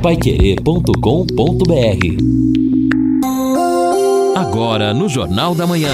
paiquerê.com.br 0.00 0.90
Agora 4.34 4.94
no 4.94 5.10
Jornal 5.10 5.54
da 5.54 5.66
Manhã. 5.66 5.92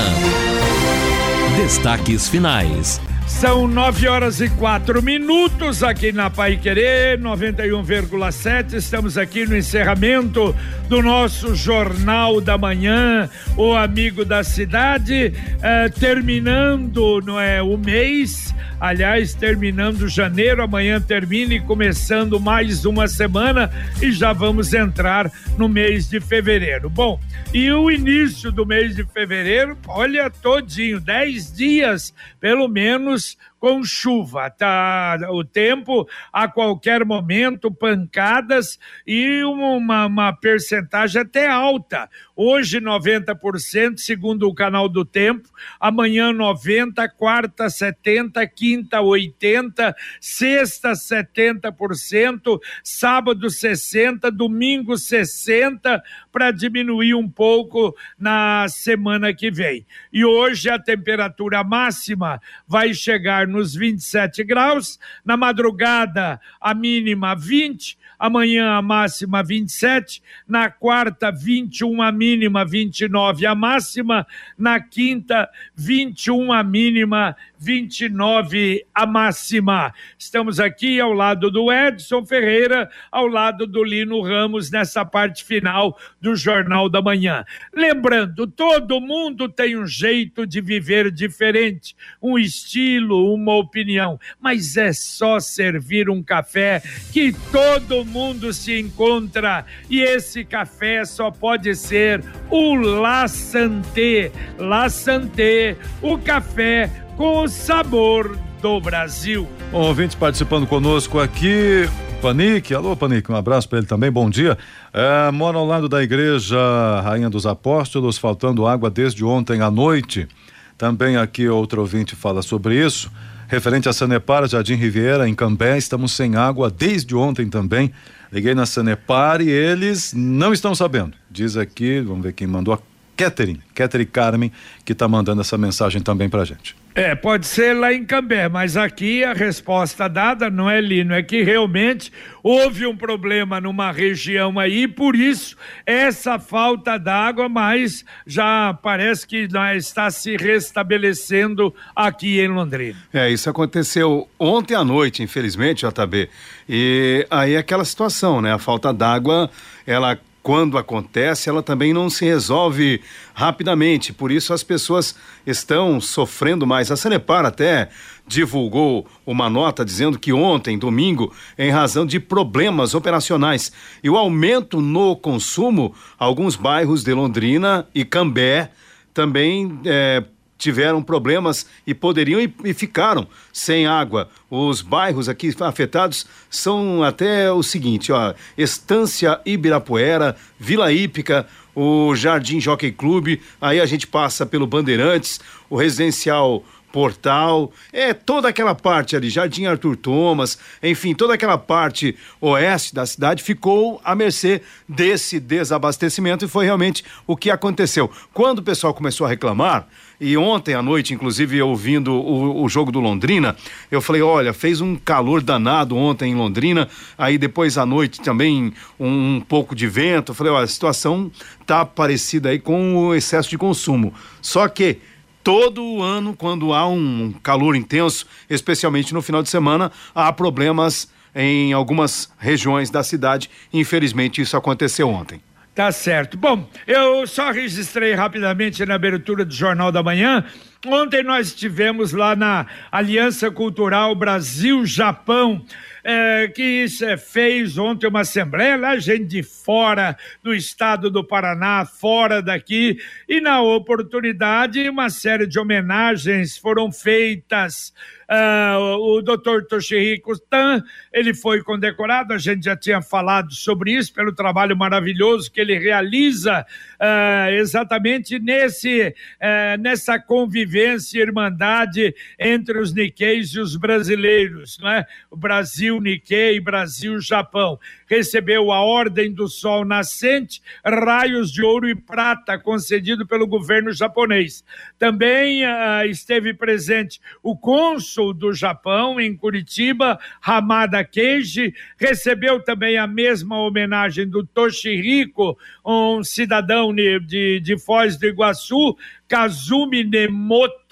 Destaques 1.56 2.28
finais. 2.28 3.00
São 3.26 3.66
nove 3.66 4.06
horas 4.06 4.40
e 4.40 4.48
quatro 4.48 5.02
minutos 5.02 5.82
aqui 5.82 6.12
na 6.12 6.30
Pai 6.30 6.56
Querer 6.56 7.20
91,7. 7.20 8.74
Estamos 8.74 9.18
aqui 9.18 9.44
no 9.44 9.56
encerramento 9.56 10.54
do 10.88 11.02
nosso 11.02 11.54
Jornal 11.54 12.40
da 12.40 12.56
Manhã, 12.56 13.28
o 13.56 13.74
Amigo 13.74 14.24
da 14.24 14.44
Cidade, 14.44 15.32
eh, 15.62 15.88
terminando 15.88 17.20
não 17.24 17.40
é, 17.40 17.60
o 17.60 17.76
mês. 17.76 18.54
Aliás, 18.78 19.34
terminando 19.34 20.06
janeiro, 20.06 20.62
amanhã 20.62 21.00
termina 21.00 21.54
e 21.54 21.60
começando 21.60 22.38
mais 22.38 22.84
uma 22.84 23.08
semana 23.08 23.70
e 24.02 24.12
já 24.12 24.32
vamos 24.32 24.74
entrar 24.74 25.32
no 25.56 25.68
mês 25.68 26.08
de 26.08 26.20
fevereiro. 26.20 26.90
Bom, 26.90 27.18
e 27.54 27.70
o 27.72 27.90
início 27.90 28.52
do 28.52 28.66
mês 28.66 28.94
de 28.94 29.02
fevereiro, 29.04 29.78
olha, 29.88 30.28
todinho, 30.28 31.00
dez 31.00 31.50
dias, 31.50 32.14
pelo 32.38 32.68
menos, 32.68 33.36
com 33.58 33.82
chuva, 33.82 34.50
tá? 34.50 35.18
O 35.30 35.44
tempo 35.44 36.06
a 36.32 36.48
qualquer 36.48 37.04
momento, 37.04 37.70
pancadas 37.70 38.78
e 39.06 39.42
uma, 39.44 40.06
uma 40.06 40.32
percentagem 40.32 41.22
até 41.22 41.48
alta. 41.48 42.08
Hoje 42.34 42.80
90%, 42.80 43.96
segundo 43.96 44.46
o 44.46 44.54
canal 44.54 44.88
do 44.88 45.04
Tempo, 45.04 45.48
amanhã 45.80 46.32
90, 46.32 47.08
quarta 47.10 47.70
70, 47.70 48.46
quinta 48.48 49.00
80, 49.00 49.96
sexta 50.20 50.92
70%, 50.92 52.58
sábado 52.84 53.48
60, 53.48 54.30
domingo 54.30 54.98
60 54.98 56.02
para 56.30 56.50
diminuir 56.50 57.14
um 57.14 57.28
pouco 57.28 57.96
na 58.18 58.66
semana 58.68 59.32
que 59.32 59.50
vem. 59.50 59.86
E 60.12 60.24
hoje 60.24 60.68
a 60.68 60.78
temperatura 60.78 61.64
máxima 61.64 62.40
vai 62.68 62.92
chegar 62.92 63.45
nos 63.46 63.74
27 63.74 64.44
graus, 64.44 64.98
na 65.24 65.36
madrugada 65.36 66.40
a 66.60 66.74
mínima 66.74 67.34
20, 67.34 67.96
amanhã 68.18 68.72
a 68.72 68.82
máxima 68.82 69.42
27, 69.42 70.22
na 70.46 70.70
quarta 70.70 71.30
21 71.30 72.02
a 72.02 72.10
mínima, 72.12 72.64
29 72.64 73.46
a 73.46 73.54
máxima, 73.54 74.26
na 74.58 74.80
quinta 74.80 75.48
21 75.74 76.52
a 76.52 76.62
mínima, 76.62 77.36
29 77.58 78.84
a 78.94 79.06
máxima. 79.06 79.92
Estamos 80.18 80.60
aqui 80.60 81.00
ao 81.00 81.12
lado 81.12 81.50
do 81.50 81.72
Edson 81.72 82.24
Ferreira, 82.24 82.90
ao 83.10 83.26
lado 83.26 83.66
do 83.66 83.82
Lino 83.82 84.20
Ramos 84.20 84.70
nessa 84.70 85.04
parte 85.04 85.44
final 85.44 85.98
do 86.20 86.36
Jornal 86.36 86.88
da 86.88 87.00
Manhã. 87.00 87.44
Lembrando, 87.74 88.46
todo 88.46 89.00
mundo 89.00 89.48
tem 89.48 89.76
um 89.76 89.86
jeito 89.86 90.46
de 90.46 90.60
viver 90.60 91.10
diferente, 91.10 91.96
um 92.20 92.38
estilo, 92.38 93.32
uma 93.32 93.54
opinião, 93.54 94.18
mas 94.40 94.76
é 94.76 94.92
só 94.92 95.40
servir 95.40 96.10
um 96.10 96.22
café 96.22 96.82
que 97.12 97.32
todo 97.50 98.04
mundo 98.04 98.52
se 98.52 98.78
encontra 98.78 99.64
e 99.88 100.00
esse 100.00 100.44
café 100.44 101.04
só 101.04 101.30
pode 101.30 101.74
ser 101.74 102.22
o 102.50 102.74
La 102.74 103.28
Santé. 103.28 104.30
La 104.58 104.88
Santé, 104.88 105.76
o 106.02 106.18
café 106.18 107.05
com 107.16 107.42
o 107.42 107.48
sabor 107.48 108.38
do 108.60 108.80
Brasil. 108.80 109.48
Bom, 109.72 109.80
ouvintes 109.80 110.14
participando 110.14 110.66
conosco 110.66 111.18
aqui. 111.18 111.88
Panique, 112.20 112.74
alô 112.74 112.96
Panique, 112.96 113.30
um 113.30 113.36
abraço 113.36 113.68
para 113.68 113.78
ele 113.78 113.86
também, 113.86 114.10
bom 114.10 114.28
dia. 114.28 114.56
É, 114.92 115.30
mora 115.30 115.58
ao 115.58 115.66
lado 115.66 115.88
da 115.88 116.02
igreja 116.02 116.58
Rainha 117.02 117.30
dos 117.30 117.46
Apóstolos, 117.46 118.18
faltando 118.18 118.66
água 118.66 118.90
desde 118.90 119.24
ontem 119.24 119.60
à 119.60 119.70
noite. 119.70 120.28
Também 120.76 121.16
aqui 121.16 121.48
outro 121.48 121.80
ouvinte 121.80 122.14
fala 122.14 122.42
sobre 122.42 122.84
isso. 122.84 123.10
Referente 123.48 123.88
a 123.88 123.92
Sanepar, 123.92 124.46
Jardim 124.48 124.74
Riviera, 124.74 125.28
em 125.28 125.34
Cambé, 125.34 125.78
estamos 125.78 126.12
sem 126.12 126.36
água 126.36 126.70
desde 126.70 127.14
ontem 127.14 127.48
também. 127.48 127.92
Liguei 128.32 128.54
na 128.54 128.66
Sanepar 128.66 129.40
e 129.40 129.48
eles 129.48 130.12
não 130.12 130.52
estão 130.52 130.74
sabendo. 130.74 131.12
Diz 131.30 131.56
aqui, 131.56 132.00
vamos 132.00 132.24
ver 132.24 132.32
quem 132.32 132.46
mandou, 132.46 132.74
a 132.74 132.78
Catherine, 133.16 133.60
Catherine 133.74 134.10
Carmen, 134.10 134.52
que 134.84 134.92
está 134.92 135.06
mandando 135.06 135.40
essa 135.40 135.56
mensagem 135.56 136.02
também 136.02 136.28
para 136.28 136.44
gente. 136.44 136.74
É, 136.96 137.14
pode 137.14 137.46
ser 137.46 137.74
lá 137.74 137.92
em 137.92 138.06
Cambé, 138.06 138.48
mas 138.48 138.74
aqui 138.74 139.22
a 139.22 139.34
resposta 139.34 140.08
dada 140.08 140.48
não 140.48 140.70
é 140.70 140.80
Lino, 140.80 141.12
é 141.12 141.22
que 141.22 141.42
realmente 141.42 142.10
houve 142.42 142.86
um 142.86 142.96
problema 142.96 143.60
numa 143.60 143.92
região 143.92 144.58
aí, 144.58 144.88
por 144.88 145.14
isso 145.14 145.58
essa 145.84 146.38
falta 146.38 146.96
d'água, 146.98 147.50
mas 147.50 148.02
já 148.26 148.72
parece 148.82 149.26
que 149.26 149.46
está 149.76 150.10
se 150.10 150.38
restabelecendo 150.38 151.74
aqui 151.94 152.40
em 152.40 152.48
Londrina. 152.48 152.96
É, 153.12 153.28
isso 153.28 153.50
aconteceu 153.50 154.26
ontem 154.38 154.74
à 154.74 154.82
noite, 154.82 155.22
infelizmente, 155.22 155.84
JB. 155.86 156.30
E 156.66 157.26
aí 157.30 157.56
é 157.56 157.58
aquela 157.58 157.84
situação, 157.84 158.40
né? 158.40 158.54
A 158.54 158.58
falta 158.58 158.90
d'água, 158.90 159.50
ela 159.86 160.18
quando 160.46 160.78
acontece, 160.78 161.48
ela 161.48 161.60
também 161.60 161.92
não 161.92 162.08
se 162.08 162.24
resolve 162.24 163.00
rapidamente. 163.34 164.12
Por 164.12 164.30
isso 164.30 164.52
as 164.52 164.62
pessoas 164.62 165.16
estão 165.44 166.00
sofrendo 166.00 166.64
mais. 166.64 166.88
A 166.88 166.94
Sanepar 166.94 167.44
até 167.44 167.88
divulgou 168.28 169.08
uma 169.26 169.50
nota 169.50 169.84
dizendo 169.84 170.16
que 170.16 170.32
ontem, 170.32 170.78
domingo, 170.78 171.34
em 171.58 171.72
razão 171.72 172.06
de 172.06 172.20
problemas 172.20 172.94
operacionais 172.94 173.72
e 174.04 174.08
o 174.08 174.16
aumento 174.16 174.80
no 174.80 175.16
consumo, 175.16 175.92
alguns 176.16 176.54
bairros 176.54 177.02
de 177.02 177.12
Londrina 177.12 177.84
e 177.92 178.04
Cambé 178.04 178.70
também 179.12 179.80
é, 179.84 180.22
tiveram 180.58 181.02
problemas 181.02 181.66
e 181.86 181.94
poderiam 181.94 182.40
e, 182.40 182.52
e, 182.64 182.74
ficaram 182.74 183.26
sem 183.52 183.86
água. 183.86 184.28
Os 184.50 184.82
bairros 184.82 185.28
aqui 185.28 185.54
afetados 185.60 186.26
são 186.48 187.02
até 187.02 187.50
o 187.52 187.62
seguinte, 187.62 188.12
ó, 188.12 188.34
Estância 188.56 189.40
Ibirapuera, 189.44 190.36
Vila 190.58 190.92
Ípica, 190.92 191.46
o 191.74 192.14
Jardim 192.14 192.58
Jockey 192.58 192.90
Clube, 192.90 193.42
aí 193.60 193.80
a 193.80 193.86
gente 193.86 194.06
passa 194.06 194.46
pelo 194.46 194.66
Bandeirantes, 194.66 195.40
o 195.68 195.76
Residencial 195.76 196.64
Portal, 196.92 197.72
é 197.92 198.14
toda 198.14 198.48
aquela 198.48 198.74
parte 198.74 199.16
ali, 199.16 199.28
Jardim 199.28 199.66
Arthur 199.66 199.96
Thomas, 199.96 200.58
enfim, 200.82 201.14
toda 201.14 201.34
aquela 201.34 201.58
parte 201.58 202.16
oeste 202.40 202.94
da 202.94 203.04
cidade 203.04 203.42
ficou 203.42 204.00
à 204.04 204.14
mercê 204.14 204.62
desse 204.88 205.38
desabastecimento 205.38 206.44
e 206.44 206.48
foi 206.48 206.64
realmente 206.64 207.04
o 207.26 207.36
que 207.36 207.50
aconteceu. 207.50 208.10
Quando 208.32 208.60
o 208.60 208.62
pessoal 208.62 208.94
começou 208.94 209.26
a 209.26 209.30
reclamar, 209.30 209.86
e 210.18 210.36
ontem 210.36 210.74
à 210.74 210.80
noite, 210.80 211.12
inclusive, 211.12 211.60
ouvindo 211.60 212.14
o, 212.14 212.62
o, 212.62 212.68
jogo 212.70 212.90
do 212.90 213.00
Londrina, 213.00 213.54
eu 213.90 214.00
falei: 214.00 214.22
olha, 214.22 214.54
fez 214.54 214.80
um 214.80 214.96
calor 214.96 215.42
danado 215.42 215.94
ontem 215.94 216.32
em 216.32 216.34
Londrina, 216.34 216.88
aí 217.18 217.36
depois 217.36 217.76
à 217.76 217.84
noite 217.84 218.22
também 218.22 218.72
um, 218.98 219.36
um 219.36 219.40
pouco 219.40 219.74
de 219.74 219.86
vento. 219.86 220.30
Eu 220.30 220.34
falei: 220.34 220.52
olha, 220.52 220.64
a 220.64 220.68
situação 220.68 221.30
tá 221.66 221.84
parecida 221.84 222.48
aí 222.48 222.58
com 222.58 222.96
o 222.96 223.14
excesso 223.14 223.50
de 223.50 223.58
consumo. 223.58 224.14
Só 224.40 224.66
que 224.68 224.98
todo 225.46 226.02
ano, 226.02 226.34
quando 226.34 226.74
há 226.74 226.88
um 226.88 227.32
calor 227.40 227.76
intenso, 227.76 228.26
especialmente 228.50 229.14
no 229.14 229.22
final 229.22 229.44
de 229.44 229.48
semana, 229.48 229.92
há 230.12 230.32
problemas 230.32 231.08
em 231.32 231.72
algumas 231.72 232.32
regiões 232.36 232.90
da 232.90 233.04
cidade. 233.04 233.48
Infelizmente, 233.72 234.42
isso 234.42 234.56
aconteceu 234.56 235.08
ontem. 235.08 235.40
Tá 235.72 235.92
certo. 235.92 236.36
Bom, 236.36 236.68
eu 236.84 237.28
só 237.28 237.52
registrei 237.52 238.12
rapidamente 238.12 238.84
na 238.84 238.96
abertura 238.96 239.44
do 239.44 239.54
Jornal 239.54 239.92
da 239.92 240.02
Manhã. 240.02 240.44
Ontem 240.84 241.22
nós 241.22 241.48
estivemos 241.48 242.12
lá 242.12 242.36
na 242.36 242.66
Aliança 242.92 243.50
Cultural 243.50 244.14
Brasil-Japão 244.14 245.64
é, 246.08 246.46
que 246.46 246.86
fez 247.18 247.76
ontem 247.76 248.06
uma 248.06 248.20
assembleia, 248.20 248.76
lá 248.76 248.96
gente 248.96 249.24
de 249.24 249.42
fora 249.42 250.16
do 250.40 250.54
estado 250.54 251.10
do 251.10 251.24
Paraná, 251.24 251.84
fora 251.84 252.40
daqui, 252.40 252.96
e 253.28 253.40
na 253.40 253.60
oportunidade 253.60 254.88
uma 254.88 255.10
série 255.10 255.48
de 255.48 255.58
homenagens 255.58 256.56
foram 256.56 256.92
feitas. 256.92 257.92
Uh, 258.28 259.16
o 259.16 259.22
doutor 259.22 259.66
Toshihiko 259.66 260.36
Tan, 260.50 260.82
ele 261.12 261.32
foi 261.32 261.62
condecorado, 261.62 262.34
a 262.34 262.38
gente 262.38 262.64
já 262.64 262.76
tinha 262.76 263.00
falado 263.00 263.52
sobre 263.52 263.92
isso, 263.92 264.12
pelo 264.12 264.34
trabalho 264.34 264.76
maravilhoso 264.76 265.50
que 265.50 265.60
ele 265.60 265.78
realiza 265.78 266.66
uh, 267.00 267.50
exatamente 267.52 268.40
nesse, 268.40 269.08
uh, 269.08 269.80
nessa 269.80 270.18
convivência 270.18 270.65
convivência 270.66 271.18
e 271.18 271.22
irmandade 271.22 272.14
entre 272.38 272.78
os 272.78 272.92
Nikkeis 272.92 273.50
e 273.50 273.60
os 273.60 273.76
brasileiros, 273.76 274.78
não 274.80 274.90
é? 274.90 275.06
O 275.30 275.36
Brasil 275.36 276.00
Nikkei, 276.00 276.58
Brasil 276.60 277.20
Japão. 277.20 277.78
Recebeu 278.06 278.72
a 278.72 278.80
Ordem 278.80 279.32
do 279.32 279.48
Sol 279.48 279.84
Nascente, 279.84 280.62
raios 280.84 281.50
de 281.50 281.62
ouro 281.62 281.88
e 281.88 281.94
prata 281.94 282.58
concedido 282.58 283.26
pelo 283.26 283.46
governo 283.46 283.92
japonês. 283.92 284.64
Também 284.98 285.64
uh, 285.64 286.04
esteve 286.08 286.54
presente 286.54 287.20
o 287.42 287.56
cônsul 287.56 288.32
do 288.32 288.52
Japão 288.52 289.20
em 289.20 289.36
Curitiba, 289.36 290.18
Hamada 290.40 291.04
Keiji, 291.04 291.74
recebeu 291.98 292.60
também 292.60 292.96
a 292.96 293.06
mesma 293.06 293.58
homenagem 293.58 294.28
do 294.28 294.46
Toshihiko, 294.46 295.58
um 295.84 296.22
cidadão 296.22 296.94
de, 296.94 297.60
de 297.60 297.78
Foz 297.78 298.16
do 298.16 298.26
Iguaçu, 298.26 298.96
Kazumi 299.28 300.04
Nemoto. 300.04 300.85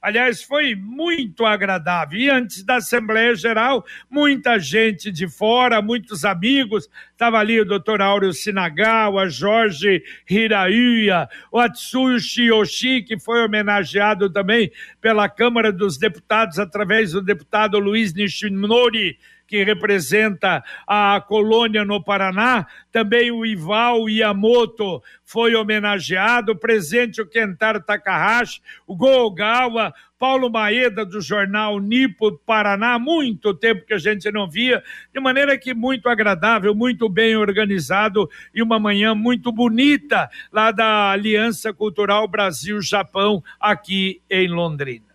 Aliás, 0.00 0.42
foi 0.42 0.74
muito 0.74 1.44
agradável. 1.44 2.18
E 2.18 2.30
antes 2.30 2.62
da 2.62 2.76
Assembleia 2.76 3.34
Geral, 3.34 3.84
muita 4.10 4.58
gente 4.58 5.10
de 5.10 5.28
fora, 5.28 5.80
muitos 5.80 6.24
amigos. 6.24 6.88
Estava 7.12 7.38
ali 7.38 7.60
o 7.60 7.64
doutor 7.64 8.02
Áureo 8.02 8.32
Sinagawa, 8.32 9.28
Jorge 9.28 10.02
Hiraiya, 10.28 11.28
o 11.50 11.58
Atsushi 11.58 12.44
Yoshi, 12.44 13.02
que 13.02 13.18
foi 13.18 13.44
homenageado 13.44 14.30
também 14.30 14.70
pela 15.00 15.28
Câmara 15.28 15.72
dos 15.72 15.96
Deputados 15.98 16.58
através 16.58 17.12
do 17.12 17.22
deputado 17.22 17.78
Luiz 17.78 18.12
Nishinori 18.14 19.18
que 19.46 19.62
representa 19.62 20.62
a 20.86 21.20
colônia 21.20 21.84
no 21.84 22.02
Paraná, 22.02 22.66
também 22.90 23.30
o 23.30 23.44
Ival 23.44 24.08
Yamoto 24.08 25.02
foi 25.24 25.54
homenageado, 25.54 26.56
presente 26.56 27.20
o 27.20 27.26
Kentaro 27.26 27.80
Takahashi, 27.80 28.60
o 28.86 28.94
Gogawa, 28.94 29.92
Paulo 30.18 30.50
Maeda 30.50 31.04
do 31.04 31.20
jornal 31.20 31.78
Nipo 31.78 32.32
Paraná, 32.46 32.98
muito 32.98 33.52
tempo 33.52 33.84
que 33.84 33.94
a 33.94 33.98
gente 33.98 34.30
não 34.30 34.48
via, 34.48 34.82
de 35.12 35.20
maneira 35.20 35.58
que 35.58 35.74
muito 35.74 36.08
agradável, 36.08 36.74
muito 36.74 37.08
bem 37.08 37.36
organizado 37.36 38.28
e 38.54 38.62
uma 38.62 38.78
manhã 38.78 39.14
muito 39.14 39.52
bonita 39.52 40.30
lá 40.52 40.70
da 40.70 41.10
Aliança 41.10 41.72
Cultural 41.72 42.26
Brasil-Japão 42.26 43.42
aqui 43.60 44.22
em 44.30 44.48
Londrina. 44.48 45.13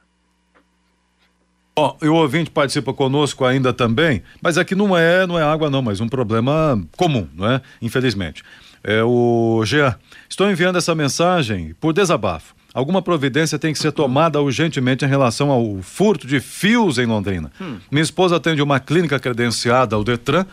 Ó, 1.79 1.95
oh, 2.01 2.05
e 2.05 2.09
o 2.09 2.15
ouvinte 2.15 2.51
participa 2.51 2.93
conosco 2.93 3.45
ainda 3.45 3.71
também, 3.71 4.21
mas 4.41 4.57
aqui 4.57 4.75
não 4.75 4.97
é, 4.97 5.25
não 5.25 5.39
é 5.39 5.43
água 5.43 5.69
não, 5.69 5.81
mas 5.81 6.01
um 6.01 6.09
problema 6.09 6.77
comum, 6.97 7.25
não 7.33 7.49
é? 7.49 7.61
Infelizmente. 7.81 8.43
É 8.83 9.01
o 9.01 9.63
Jean. 9.65 9.95
Estou 10.29 10.49
enviando 10.51 10.77
essa 10.77 10.93
mensagem 10.93 11.73
por 11.79 11.93
desabafo. 11.93 12.53
Alguma 12.73 13.01
providência 13.01 13.57
tem 13.57 13.71
que 13.71 13.79
ser 13.79 13.93
tomada 13.93 14.41
urgentemente 14.41 15.05
em 15.05 15.07
relação 15.07 15.49
ao 15.51 15.81
furto 15.81 16.27
de 16.27 16.41
fios 16.41 16.97
em 16.97 17.05
Londrina. 17.05 17.49
Hum. 17.61 17.77
Minha 17.89 18.03
esposa 18.03 18.35
atende 18.35 18.61
uma 18.61 18.79
clínica 18.79 19.17
credenciada 19.17 19.95
ao 19.95 20.03
Detran 20.03 20.45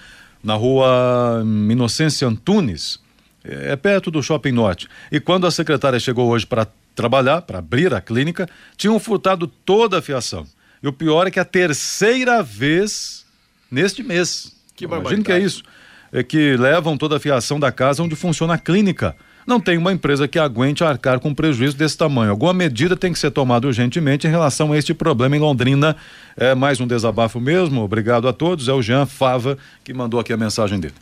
na 0.44 0.54
rua 0.54 1.42
Inocência 1.68 2.28
Antunes, 2.28 3.00
é 3.44 3.74
perto 3.74 4.12
do 4.12 4.22
Shopping 4.22 4.52
Norte. 4.52 4.88
E 5.10 5.18
quando 5.18 5.44
a 5.44 5.50
secretária 5.50 5.98
chegou 5.98 6.28
hoje 6.28 6.46
para 6.46 6.68
trabalhar, 6.94 7.42
para 7.42 7.58
abrir 7.58 7.92
a 7.92 8.00
clínica, 8.00 8.48
tinham 8.76 8.98
furtado 9.00 9.48
toda 9.48 9.98
a 9.98 10.02
fiação. 10.02 10.46
E 10.86 10.88
o 10.88 10.92
pior 10.92 11.26
é 11.26 11.32
que 11.32 11.40
é 11.40 11.42
a 11.42 11.44
terceira 11.44 12.44
vez 12.44 13.26
neste 13.68 14.04
mês. 14.04 14.52
Que 14.76 14.84
Imagina 14.84 15.24
que 15.24 15.32
é 15.32 15.40
isso. 15.40 15.64
É 16.12 16.22
que 16.22 16.56
levam 16.56 16.96
toda 16.96 17.16
a 17.16 17.20
fiação 17.20 17.58
da 17.58 17.72
casa 17.72 18.04
onde 18.04 18.14
funciona 18.14 18.54
a 18.54 18.58
clínica. 18.58 19.16
Não 19.44 19.58
tem 19.58 19.76
uma 19.78 19.92
empresa 19.92 20.28
que 20.28 20.38
aguente 20.38 20.84
arcar 20.84 21.18
com 21.18 21.34
prejuízo 21.34 21.76
desse 21.76 21.98
tamanho. 21.98 22.30
Alguma 22.30 22.54
medida 22.54 22.96
tem 22.96 23.12
que 23.12 23.18
ser 23.18 23.32
tomada 23.32 23.66
urgentemente 23.66 24.28
em 24.28 24.30
relação 24.30 24.72
a 24.72 24.78
este 24.78 24.94
problema 24.94 25.36
em 25.36 25.40
Londrina. 25.40 25.96
É 26.36 26.54
mais 26.54 26.80
um 26.80 26.86
desabafo 26.86 27.40
mesmo. 27.40 27.82
Obrigado 27.82 28.28
a 28.28 28.32
todos. 28.32 28.68
É 28.68 28.72
o 28.72 28.80
Jean 28.80 29.06
Fava 29.06 29.58
que 29.82 29.92
mandou 29.92 30.20
aqui 30.20 30.32
a 30.32 30.36
mensagem 30.36 30.78
dele. 30.78 30.94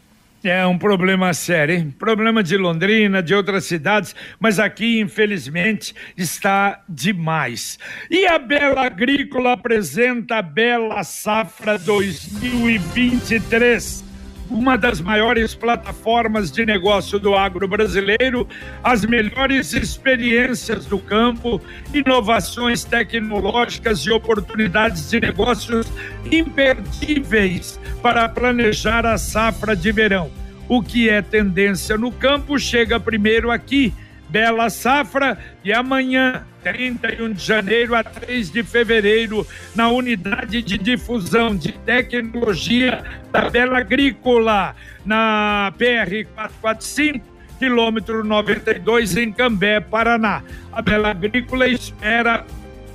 É 0.46 0.66
um 0.66 0.76
problema 0.76 1.32
sério, 1.32 1.74
hein? 1.74 1.90
Problema 1.98 2.42
de 2.42 2.58
Londrina, 2.58 3.22
de 3.22 3.34
outras 3.34 3.64
cidades, 3.64 4.14
mas 4.38 4.58
aqui, 4.58 5.00
infelizmente, 5.00 5.94
está 6.18 6.82
demais. 6.86 7.78
E 8.10 8.26
a 8.26 8.38
Bela 8.38 8.84
Agrícola 8.84 9.52
apresenta 9.52 10.36
a 10.36 10.42
Bela 10.42 11.02
Safra 11.02 11.78
2023 11.78 14.04
uma 14.50 14.76
das 14.76 15.00
maiores 15.00 15.54
plataformas 15.54 16.50
de 16.50 16.66
negócio 16.66 17.18
do 17.18 17.34
agro 17.34 17.66
brasileiro, 17.66 18.46
as 18.82 19.04
melhores 19.04 19.72
experiências 19.72 20.86
do 20.86 20.98
campo, 20.98 21.60
inovações 21.92 22.84
tecnológicas 22.84 24.00
e 24.00 24.10
oportunidades 24.10 25.10
de 25.10 25.20
negócios 25.20 25.90
imperdíveis 26.30 27.80
para 28.02 28.28
planejar 28.28 29.06
a 29.06 29.16
safra 29.16 29.74
de 29.74 29.90
verão. 29.90 30.30
O 30.68 30.82
que 30.82 31.08
é 31.08 31.20
tendência 31.20 31.96
no 31.96 32.10
campo 32.10 32.58
chega 32.58 32.98
primeiro 32.98 33.50
aqui. 33.50 33.92
Bela 34.28 34.70
Safra 34.70 35.38
e 35.62 35.72
amanhã 35.72 36.44
31 36.64 37.32
de 37.34 37.44
janeiro 37.44 37.94
a 37.94 38.02
3 38.02 38.50
de 38.50 38.62
fevereiro, 38.62 39.46
na 39.74 39.88
unidade 39.90 40.62
de 40.62 40.78
difusão 40.78 41.54
de 41.54 41.72
tecnologia 41.72 43.04
da 43.30 43.50
Bela 43.50 43.78
Agrícola, 43.78 44.74
na 45.04 45.72
PR 45.76 46.26
445, 46.34 47.26
quilômetro 47.58 48.24
92, 48.24 49.16
em 49.18 49.30
Cambé, 49.30 49.78
Paraná. 49.78 50.42
A 50.72 50.80
Bela 50.80 51.10
Agrícola 51.10 51.68
espera 51.68 52.46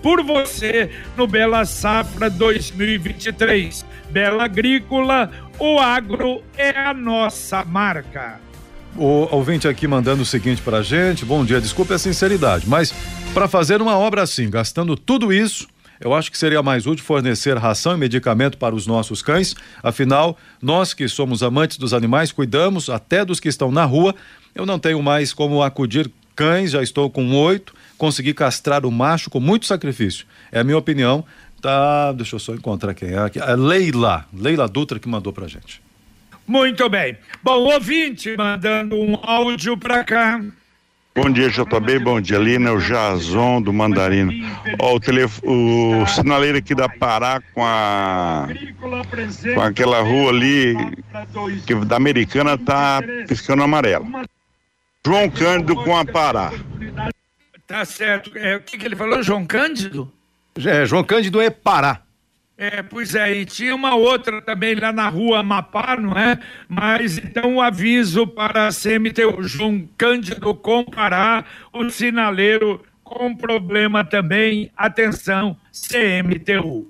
por 0.02 0.24
você 0.24 0.90
no 1.16 1.28
Bela 1.28 1.64
Safra 1.64 2.30
2023. 2.30 3.86
Bela 4.10 4.46
Agrícola, 4.46 5.30
o 5.60 5.80
agro 5.80 6.42
é 6.58 6.72
a 6.72 6.94
nossa 6.94 7.64
marca. 7.64 8.49
O 8.96 9.28
ouvinte 9.36 9.68
aqui 9.68 9.88
mandando 9.88 10.24
o 10.24 10.26
seguinte 10.26 10.62
pra 10.62 10.82
gente: 10.82 11.26
bom 11.26 11.46
dia, 11.46 11.62
desculpe 11.62 11.94
a 11.94 11.98
sinceridade, 11.98 12.68
mas 12.68 12.94
para 13.34 13.48
fazer 13.48 13.82
uma 13.82 13.98
obra 13.98 14.24
assim, 14.24 14.50
gastando 14.50 14.98
tudo 14.98 15.32
isso, 15.32 15.68
eu 16.00 16.14
acho 16.14 16.32
que 16.32 16.38
seria 16.38 16.64
mais 16.64 16.88
útil 16.88 17.04
fornecer 17.04 17.58
ração 17.58 17.94
e 17.94 17.98
medicamento 17.98 18.58
para 18.58 18.74
os 18.74 18.88
nossos 18.88 19.22
cães. 19.22 19.56
Afinal, 19.84 20.38
nós 20.62 20.94
que 20.94 21.08
somos 21.10 21.44
amantes 21.44 21.78
dos 21.78 21.94
animais, 21.94 22.32
cuidamos 22.32 22.90
até 22.90 23.26
dos 23.26 23.40
que 23.40 23.50
estão 23.50 23.72
na 23.72 23.84
rua. 23.84 24.16
Eu 24.56 24.66
não 24.66 24.80
tenho 24.80 25.02
mais 25.04 25.34
como 25.34 25.62
acudir 25.62 26.10
cães, 26.36 26.72
já 26.72 26.82
estou 26.82 27.10
com 27.10 27.30
oito. 27.36 27.74
Consegui 27.98 28.34
castrar 28.34 28.86
o 28.86 28.92
macho 28.92 29.30
com 29.30 29.42
muito 29.42 29.66
sacrifício. 29.66 30.26
É 30.54 30.62
a 30.62 30.64
minha 30.64 30.78
opinião. 30.78 31.26
Tá, 31.62 32.14
deixa 32.14 32.36
eu 32.36 32.40
só 32.40 32.54
encontrar 32.54 32.94
quem 32.94 33.10
é 33.10 33.20
aqui. 33.20 33.40
É 33.40 33.56
Leila, 33.56 34.26
Leila 34.34 34.70
Dutra 34.70 35.00
que 35.00 35.10
mandou 35.10 35.34
pra 35.34 35.48
gente. 35.48 35.82
Muito 36.50 36.90
bem. 36.90 37.16
Bom, 37.44 37.60
ouvinte 37.60 38.36
mandando 38.36 38.96
um 38.96 39.16
áudio 39.22 39.78
para 39.78 40.04
cá. 40.04 40.42
Bom 41.16 41.30
dia, 41.30 41.48
JB. 41.48 42.00
Bom 42.00 42.20
dia, 42.20 42.40
Lina. 42.40 42.74
O 42.74 42.80
Jazon 42.80 43.62
do 43.62 43.72
Mandarino. 43.72 44.32
Ó, 44.82 44.96
o, 44.96 45.00
telef... 45.00 45.40
o 45.44 46.08
sinaleiro 46.08 46.58
aqui 46.58 46.74
da 46.74 46.90
Pará 46.90 47.40
com 47.54 47.64
a. 47.64 48.48
com 49.54 49.62
aquela 49.62 50.02
rua 50.02 50.32
ali 50.32 50.76
que 51.68 51.76
da 51.86 51.98
Americana 51.98 52.58
tá 52.58 53.00
piscando 53.28 53.62
amarelo. 53.62 54.08
João 55.06 55.30
Cândido 55.30 55.76
com 55.76 55.96
a 55.96 56.04
Pará. 56.04 56.52
Tá 57.68 57.86
certo. 57.86 58.36
É, 58.36 58.56
o 58.56 58.62
que, 58.62 58.76
que 58.76 58.88
ele 58.88 58.96
falou, 58.96 59.22
João 59.22 59.46
Cândido? 59.46 60.12
É, 60.66 60.84
João 60.84 61.04
Cândido 61.04 61.40
é 61.40 61.52
Pará. 61.52 62.02
É, 62.62 62.84
pois 62.84 63.16
é, 63.16 63.38
e 63.38 63.46
tinha 63.46 63.74
uma 63.74 63.96
outra 63.96 64.42
também 64.42 64.76
lá 64.76 64.92
na 64.92 65.08
rua 65.08 65.40
Amapá, 65.40 65.96
não 65.96 66.12
é? 66.12 66.38
Mas 66.68 67.18
então 67.18 67.56
o 67.56 67.62
aviso 67.62 68.28
para 68.28 68.68
a 68.68 68.70
CMTU, 68.70 69.42
João 69.44 69.88
Cândido 69.98 70.54
comparar 70.54 71.48
o 71.72 71.90
sinaleiro 71.90 72.84
com 73.02 73.34
problema 73.34 74.04
também, 74.04 74.70
atenção, 74.76 75.56
CMTU. 75.72 76.86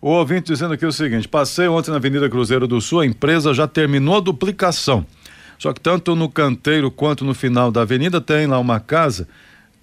O 0.00 0.10
ouvinte 0.10 0.52
dizendo 0.52 0.74
aqui 0.74 0.84
o 0.84 0.90
seguinte: 0.90 1.28
passei 1.28 1.68
ontem 1.68 1.92
na 1.92 1.98
Avenida 1.98 2.28
Cruzeiro 2.28 2.66
do 2.66 2.80
Sul, 2.80 3.02
a 3.02 3.06
empresa 3.06 3.54
já 3.54 3.68
terminou 3.68 4.16
a 4.16 4.20
duplicação. 4.20 5.06
Só 5.56 5.72
que 5.72 5.80
tanto 5.80 6.16
no 6.16 6.28
canteiro 6.28 6.90
quanto 6.90 7.24
no 7.24 7.32
final 7.32 7.70
da 7.70 7.82
avenida 7.82 8.20
tem 8.20 8.48
lá 8.48 8.58
uma 8.58 8.80
casa 8.80 9.28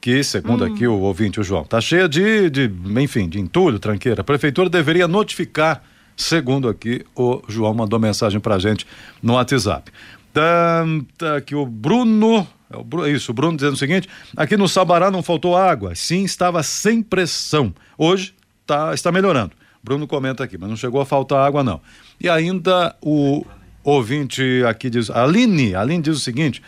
que, 0.01 0.24
segundo 0.24 0.63
hum. 0.63 0.74
aqui 0.74 0.88
o 0.88 1.00
ouvinte, 1.00 1.39
o 1.39 1.44
João, 1.44 1.63
está 1.63 1.82
cheia 1.82 2.08
de, 2.08 2.50
de, 2.50 2.72
enfim, 3.00 3.27
de 3.27 3.39
entulho, 3.39 3.79
tranqueira. 3.79 4.22
A 4.22 4.24
prefeitura 4.24 4.70
deveria 4.70 5.08
notificar, 5.08 5.84
segundo 6.15 6.68
aqui 6.70 7.06
o 7.15 7.41
João 7.48 7.74
mandou 7.74 8.00
mensagem 8.00 8.39
para 8.39 8.58
gente 8.60 8.86
no 9.22 9.34
WhatsApp. 9.34 9.91
Tá, 10.34 10.86
tá 11.18 11.38
aqui 11.38 11.56
o 11.56 11.65
Bruno, 11.65 12.48
é 12.72 12.77
o 12.77 12.84
Bruno, 12.84 13.08
isso, 13.08 13.32
o 13.32 13.34
Bruno 13.34 13.58
dizendo 13.58 13.74
o 13.74 13.77
seguinte: 13.77 14.08
aqui 14.38 14.56
no 14.56 14.68
Sabará 14.68 15.10
não 15.10 15.24
faltou 15.24 15.58
água, 15.58 15.96
sim, 15.96 16.24
estava 16.24 16.62
sem 16.63 17.01
pressão. 17.01 17.74
Hoje 17.98 18.34
tá, 18.65 18.94
está 18.94 19.12
melhorando. 19.12 19.51
Bruno 19.84 20.08
comenta 20.08 20.44
aqui, 20.44 20.58
mas 20.58 20.70
não 20.70 20.75
chegou 20.75 21.01
a 21.01 21.06
faltar 21.06 21.46
água, 21.46 21.63
não. 21.63 21.82
E 22.20 22.29
ainda 22.29 22.96
o 23.01 23.46
ouvinte 23.84 24.63
aqui 24.68 24.89
diz, 24.89 25.10
Aline, 25.10 25.74
Aline 25.74 26.03
diz 26.03 26.18
o 26.18 26.20
seguinte: 26.20 26.62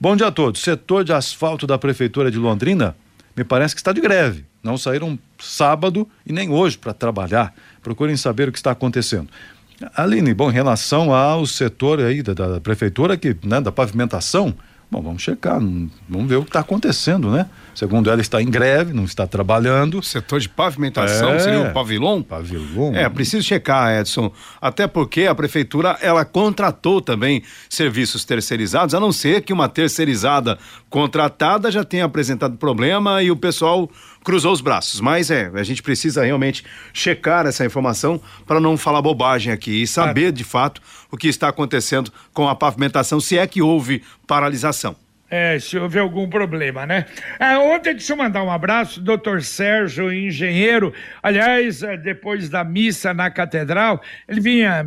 Bom 0.00 0.14
dia 0.14 0.28
a 0.28 0.30
todos. 0.30 0.60
Setor 0.60 1.02
de 1.02 1.12
asfalto 1.12 1.66
da 1.66 1.76
Prefeitura 1.76 2.30
de 2.30 2.38
Londrina 2.38 2.94
me 3.36 3.42
parece 3.42 3.74
que 3.74 3.80
está 3.80 3.92
de 3.92 4.00
greve. 4.00 4.44
Não 4.62 4.78
saíram 4.78 5.18
sábado 5.40 6.08
e 6.24 6.32
nem 6.32 6.50
hoje 6.50 6.78
para 6.78 6.94
trabalhar. 6.94 7.52
Procurem 7.82 8.16
saber 8.16 8.48
o 8.48 8.52
que 8.52 8.58
está 8.58 8.70
acontecendo. 8.70 9.28
Aline, 9.96 10.32
bom, 10.32 10.50
em 10.50 10.54
relação 10.54 11.12
ao 11.12 11.44
setor 11.46 11.98
aí 11.98 12.22
da, 12.22 12.32
da 12.32 12.60
prefeitura, 12.60 13.16
que, 13.16 13.36
né, 13.42 13.60
da 13.60 13.72
pavimentação, 13.72 14.54
bom, 14.88 15.02
vamos 15.02 15.20
checar, 15.20 15.58
vamos 16.08 16.28
ver 16.28 16.36
o 16.36 16.42
que 16.44 16.50
está 16.50 16.60
acontecendo, 16.60 17.32
né? 17.32 17.46
Segundo 17.78 18.10
ela, 18.10 18.20
está 18.20 18.42
em 18.42 18.50
greve, 18.50 18.92
não 18.92 19.04
está 19.04 19.24
trabalhando. 19.24 20.02
Setor 20.02 20.40
de 20.40 20.48
pavimentação 20.48 21.34
é, 21.34 21.38
seria 21.38 21.60
o 21.60 21.72
pavilhão? 21.72 22.20
Pavilhão. 22.24 22.92
É, 22.92 23.08
preciso 23.08 23.46
checar, 23.46 24.00
Edson. 24.00 24.32
Até 24.60 24.88
porque 24.88 25.26
a 25.26 25.34
prefeitura, 25.34 25.96
ela 26.00 26.24
contratou 26.24 27.00
também 27.00 27.40
serviços 27.70 28.24
terceirizados, 28.24 28.96
a 28.96 28.98
não 29.00 29.12
ser 29.12 29.42
que 29.42 29.52
uma 29.52 29.68
terceirizada 29.68 30.58
contratada 30.90 31.70
já 31.70 31.84
tenha 31.84 32.04
apresentado 32.04 32.56
problema 32.56 33.22
e 33.22 33.30
o 33.30 33.36
pessoal 33.36 33.88
cruzou 34.24 34.50
os 34.50 34.60
braços. 34.60 35.00
Mas 35.00 35.30
é, 35.30 35.48
a 35.54 35.62
gente 35.62 35.80
precisa 35.80 36.24
realmente 36.24 36.64
checar 36.92 37.46
essa 37.46 37.64
informação 37.64 38.20
para 38.44 38.58
não 38.58 38.76
falar 38.76 39.00
bobagem 39.00 39.52
aqui 39.52 39.82
e 39.82 39.86
saber 39.86 40.32
de 40.32 40.42
fato 40.42 40.82
o 41.12 41.16
que 41.16 41.28
está 41.28 41.46
acontecendo 41.46 42.12
com 42.34 42.48
a 42.48 42.56
pavimentação, 42.56 43.20
se 43.20 43.38
é 43.38 43.46
que 43.46 43.62
houve 43.62 44.02
paralisação. 44.26 44.96
É, 45.30 45.58
se 45.58 45.76
houve 45.76 45.98
algum 45.98 46.26
problema, 46.26 46.86
né? 46.86 47.04
Ah, 47.38 47.58
ontem, 47.58 47.92
deixa 47.92 48.14
eu 48.14 48.16
mandar 48.16 48.42
um 48.42 48.50
abraço, 48.50 48.98
doutor 48.98 49.42
Sérgio, 49.42 50.10
engenheiro. 50.10 50.94
Aliás, 51.22 51.82
é, 51.82 51.98
depois 51.98 52.48
da 52.48 52.64
missa 52.64 53.12
na 53.12 53.30
catedral, 53.30 54.00
ele 54.26 54.40
vinha, 54.40 54.86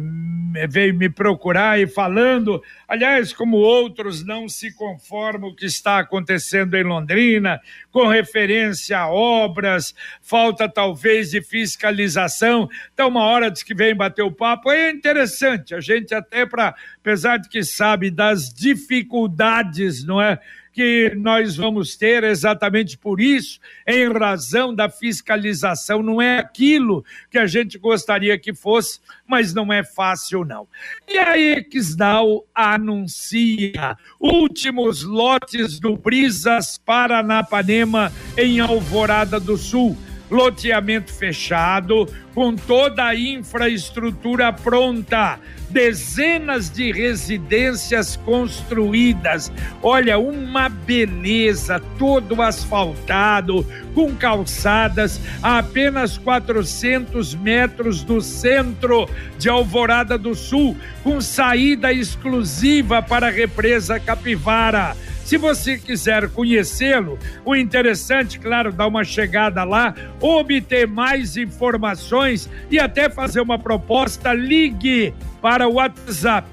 veio 0.67 0.95
me 0.95 1.09
procurar 1.09 1.79
e 1.79 1.85
falando, 1.85 2.59
aliás, 2.87 3.31
como 3.31 3.57
outros 3.57 4.25
não 4.25 4.49
se 4.49 4.73
conformam 4.73 5.51
o 5.51 5.55
que 5.55 5.67
está 5.67 5.99
acontecendo 5.99 6.75
em 6.75 6.83
Londrina, 6.83 7.61
com 7.91 8.07
referência 8.07 8.97
a 8.97 9.11
obras, 9.11 9.93
falta 10.23 10.67
talvez 10.67 11.29
de 11.29 11.41
fiscalização. 11.43 12.67
Então, 12.93 13.09
uma 13.09 13.25
hora 13.25 13.51
diz 13.51 13.61
que 13.61 13.75
vem 13.75 13.95
bater 13.95 14.23
o 14.23 14.31
papo. 14.31 14.71
É 14.71 14.89
interessante, 14.89 15.75
a 15.75 15.79
gente 15.79 16.15
até 16.15 16.47
para, 16.47 16.73
apesar 16.99 17.37
de 17.37 17.47
que 17.47 17.63
sabe 17.63 18.09
das 18.09 18.51
dificuldades, 18.51 20.03
não 20.03 20.19
é? 20.19 20.30
Que 20.73 21.13
nós 21.17 21.55
vamos 21.55 21.95
ter 21.95 22.23
exatamente 22.23 22.97
por 22.97 23.19
isso, 23.19 23.59
em 23.85 24.11
razão 24.11 24.73
da 24.73 24.89
fiscalização. 24.89 26.01
Não 26.01 26.21
é 26.21 26.39
aquilo 26.39 27.03
que 27.29 27.37
a 27.37 27.45
gente 27.45 27.77
gostaria 27.77 28.37
que 28.37 28.53
fosse, 28.53 28.99
mas 29.27 29.53
não 29.53 29.71
é 29.71 29.83
fácil, 29.83 30.45
não. 30.45 30.67
E 31.07 31.17
a 31.17 31.37
Exdal 31.37 32.45
anuncia 32.55 33.97
últimos 34.19 35.03
lotes 35.03 35.79
do 35.79 35.97
Brisas 35.97 36.77
Paranapanema 36.77 38.11
em 38.37 38.59
Alvorada 38.59 39.39
do 39.39 39.57
Sul 39.57 39.97
loteamento 40.31 41.11
fechado, 41.13 42.07
com 42.33 42.55
toda 42.55 43.05
a 43.05 43.15
infraestrutura 43.15 44.53
pronta, 44.53 45.37
dezenas 45.69 46.69
de 46.69 46.91
residências 46.91 48.15
construídas. 48.15 49.51
Olha, 49.83 50.17
uma 50.17 50.69
beleza, 50.69 51.81
todo 51.99 52.41
asfaltado, 52.41 53.65
com 53.93 54.15
calçadas 54.15 55.19
a 55.43 55.59
apenas 55.59 56.17
400 56.17 57.35
metros 57.35 58.01
do 58.01 58.21
centro 58.21 59.09
de 59.37 59.49
Alvorada 59.49 60.17
do 60.17 60.33
Sul, 60.33 60.77
com 61.03 61.19
saída 61.19 61.91
exclusiva 61.91 63.01
para 63.01 63.27
a 63.27 63.31
represa 63.31 63.99
Capivara 63.99 64.95
se 65.31 65.37
você 65.37 65.77
quiser 65.77 66.27
conhecê-lo, 66.27 67.17
o 67.45 67.55
interessante, 67.55 68.37
claro, 68.37 68.69
dar 68.69 68.87
uma 68.87 69.05
chegada 69.05 69.63
lá, 69.63 69.95
obter 70.19 70.85
mais 70.85 71.37
informações 71.37 72.49
e 72.69 72.77
até 72.77 73.09
fazer 73.09 73.39
uma 73.39 73.57
proposta, 73.57 74.33
ligue 74.33 75.13
para 75.41 75.69
o 75.69 75.75
WhatsApp 75.75 76.45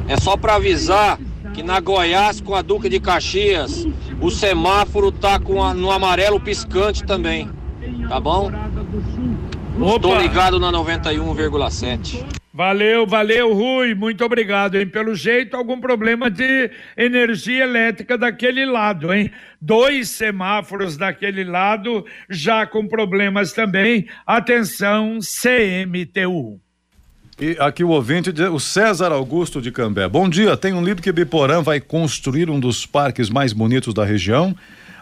É 0.08 0.16
só 0.16 0.36
para 0.36 0.56
avisar 0.56 1.18
que 1.54 1.62
na 1.62 1.78
Goiás 1.78 2.40
com 2.40 2.54
a 2.54 2.60
Duque 2.60 2.88
de 2.88 2.98
Caxias 2.98 3.86
o 4.20 4.28
semáforo 4.28 5.12
tá 5.12 5.38
com 5.38 5.62
a, 5.62 5.72
no 5.72 5.90
amarelo 5.90 6.40
piscante 6.40 7.04
também. 7.04 7.48
Tá 8.08 8.18
bom? 8.18 8.50
Estou 9.94 10.18
ligado 10.20 10.58
na 10.58 10.72
91,7. 10.72 12.43
Valeu, 12.56 13.04
valeu, 13.04 13.52
Rui. 13.52 13.96
Muito 13.96 14.24
obrigado, 14.24 14.76
hein? 14.76 14.86
Pelo 14.86 15.12
jeito, 15.12 15.56
algum 15.56 15.80
problema 15.80 16.30
de 16.30 16.70
energia 16.96 17.64
elétrica 17.64 18.16
daquele 18.16 18.64
lado, 18.64 19.12
hein? 19.12 19.28
Dois 19.60 20.10
semáforos 20.10 20.96
daquele 20.96 21.42
lado 21.42 22.06
já 22.30 22.64
com 22.64 22.86
problemas 22.86 23.52
também. 23.52 24.06
Atenção, 24.24 25.18
CMTU. 25.18 26.60
E 27.40 27.56
aqui 27.58 27.82
o 27.82 27.88
ouvinte, 27.88 28.30
o 28.30 28.60
César 28.60 29.10
Augusto 29.10 29.60
de 29.60 29.72
Cambé. 29.72 30.08
Bom 30.08 30.28
dia, 30.28 30.56
tenho 30.56 30.80
lido 30.80 31.02
que 31.02 31.10
Biporã 31.10 31.60
vai 31.60 31.80
construir 31.80 32.48
um 32.48 32.60
dos 32.60 32.86
parques 32.86 33.28
mais 33.28 33.52
bonitos 33.52 33.92
da 33.92 34.04
região. 34.04 34.54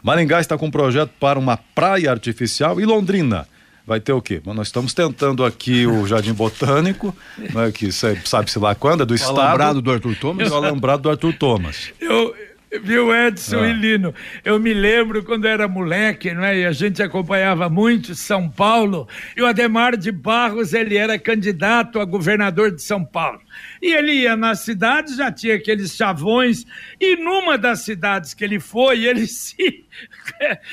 Maringá 0.02 0.40
está 0.40 0.56
com 0.56 0.68
um 0.68 0.70
projeto 0.70 1.10
para 1.20 1.38
uma 1.38 1.58
praia 1.58 2.10
artificial 2.10 2.80
e 2.80 2.86
Londrina 2.86 3.46
vai 3.92 4.00
ter 4.00 4.12
o 4.12 4.22
quê? 4.22 4.40
Bom, 4.42 4.54
nós 4.54 4.68
estamos 4.68 4.94
tentando 4.94 5.44
aqui 5.44 5.86
o 5.86 6.06
Jardim 6.06 6.32
Botânico, 6.32 7.14
né, 7.38 7.70
que 7.70 7.92
sabe-se 7.92 8.58
lá 8.58 8.74
quando, 8.74 9.02
é 9.02 9.06
do 9.06 9.12
o 9.12 9.14
Estado. 9.14 9.36
O 9.36 9.40
alambrado 9.40 9.82
do 9.82 9.90
Arthur 9.90 10.16
Thomas? 10.16 10.50
O 10.50 10.54
alambrado 10.54 11.02
do 11.02 11.10
Arthur 11.10 11.34
Thomas. 11.34 11.92
Eu, 12.00 12.34
Viu, 12.80 13.14
Edson 13.14 13.60
ah. 13.60 13.68
e 13.68 13.72
Lino? 13.74 14.14
Eu 14.42 14.58
me 14.58 14.72
lembro 14.72 15.22
quando 15.22 15.46
era 15.46 15.68
moleque, 15.68 16.32
não 16.32 16.42
é? 16.42 16.60
E 16.60 16.66
a 16.66 16.72
gente 16.72 17.02
acompanhava 17.02 17.68
muito 17.68 18.14
São 18.14 18.48
Paulo. 18.48 19.06
E 19.36 19.42
o 19.42 19.46
Ademar 19.46 19.96
de 19.96 20.10
Barros, 20.10 20.72
ele 20.72 20.96
era 20.96 21.18
candidato 21.18 22.00
a 22.00 22.04
governador 22.04 22.70
de 22.70 22.82
São 22.82 23.04
Paulo. 23.04 23.40
E 23.80 23.92
ele 23.92 24.12
ia 24.12 24.36
nas 24.36 24.60
cidades, 24.60 25.16
já 25.16 25.30
tinha 25.30 25.56
aqueles 25.56 25.94
chavões, 25.94 26.64
e 26.98 27.16
numa 27.16 27.58
das 27.58 27.80
cidades 27.80 28.32
que 28.32 28.42
ele 28.42 28.58
foi, 28.58 29.04
ele 29.06 29.26
se, 29.26 29.84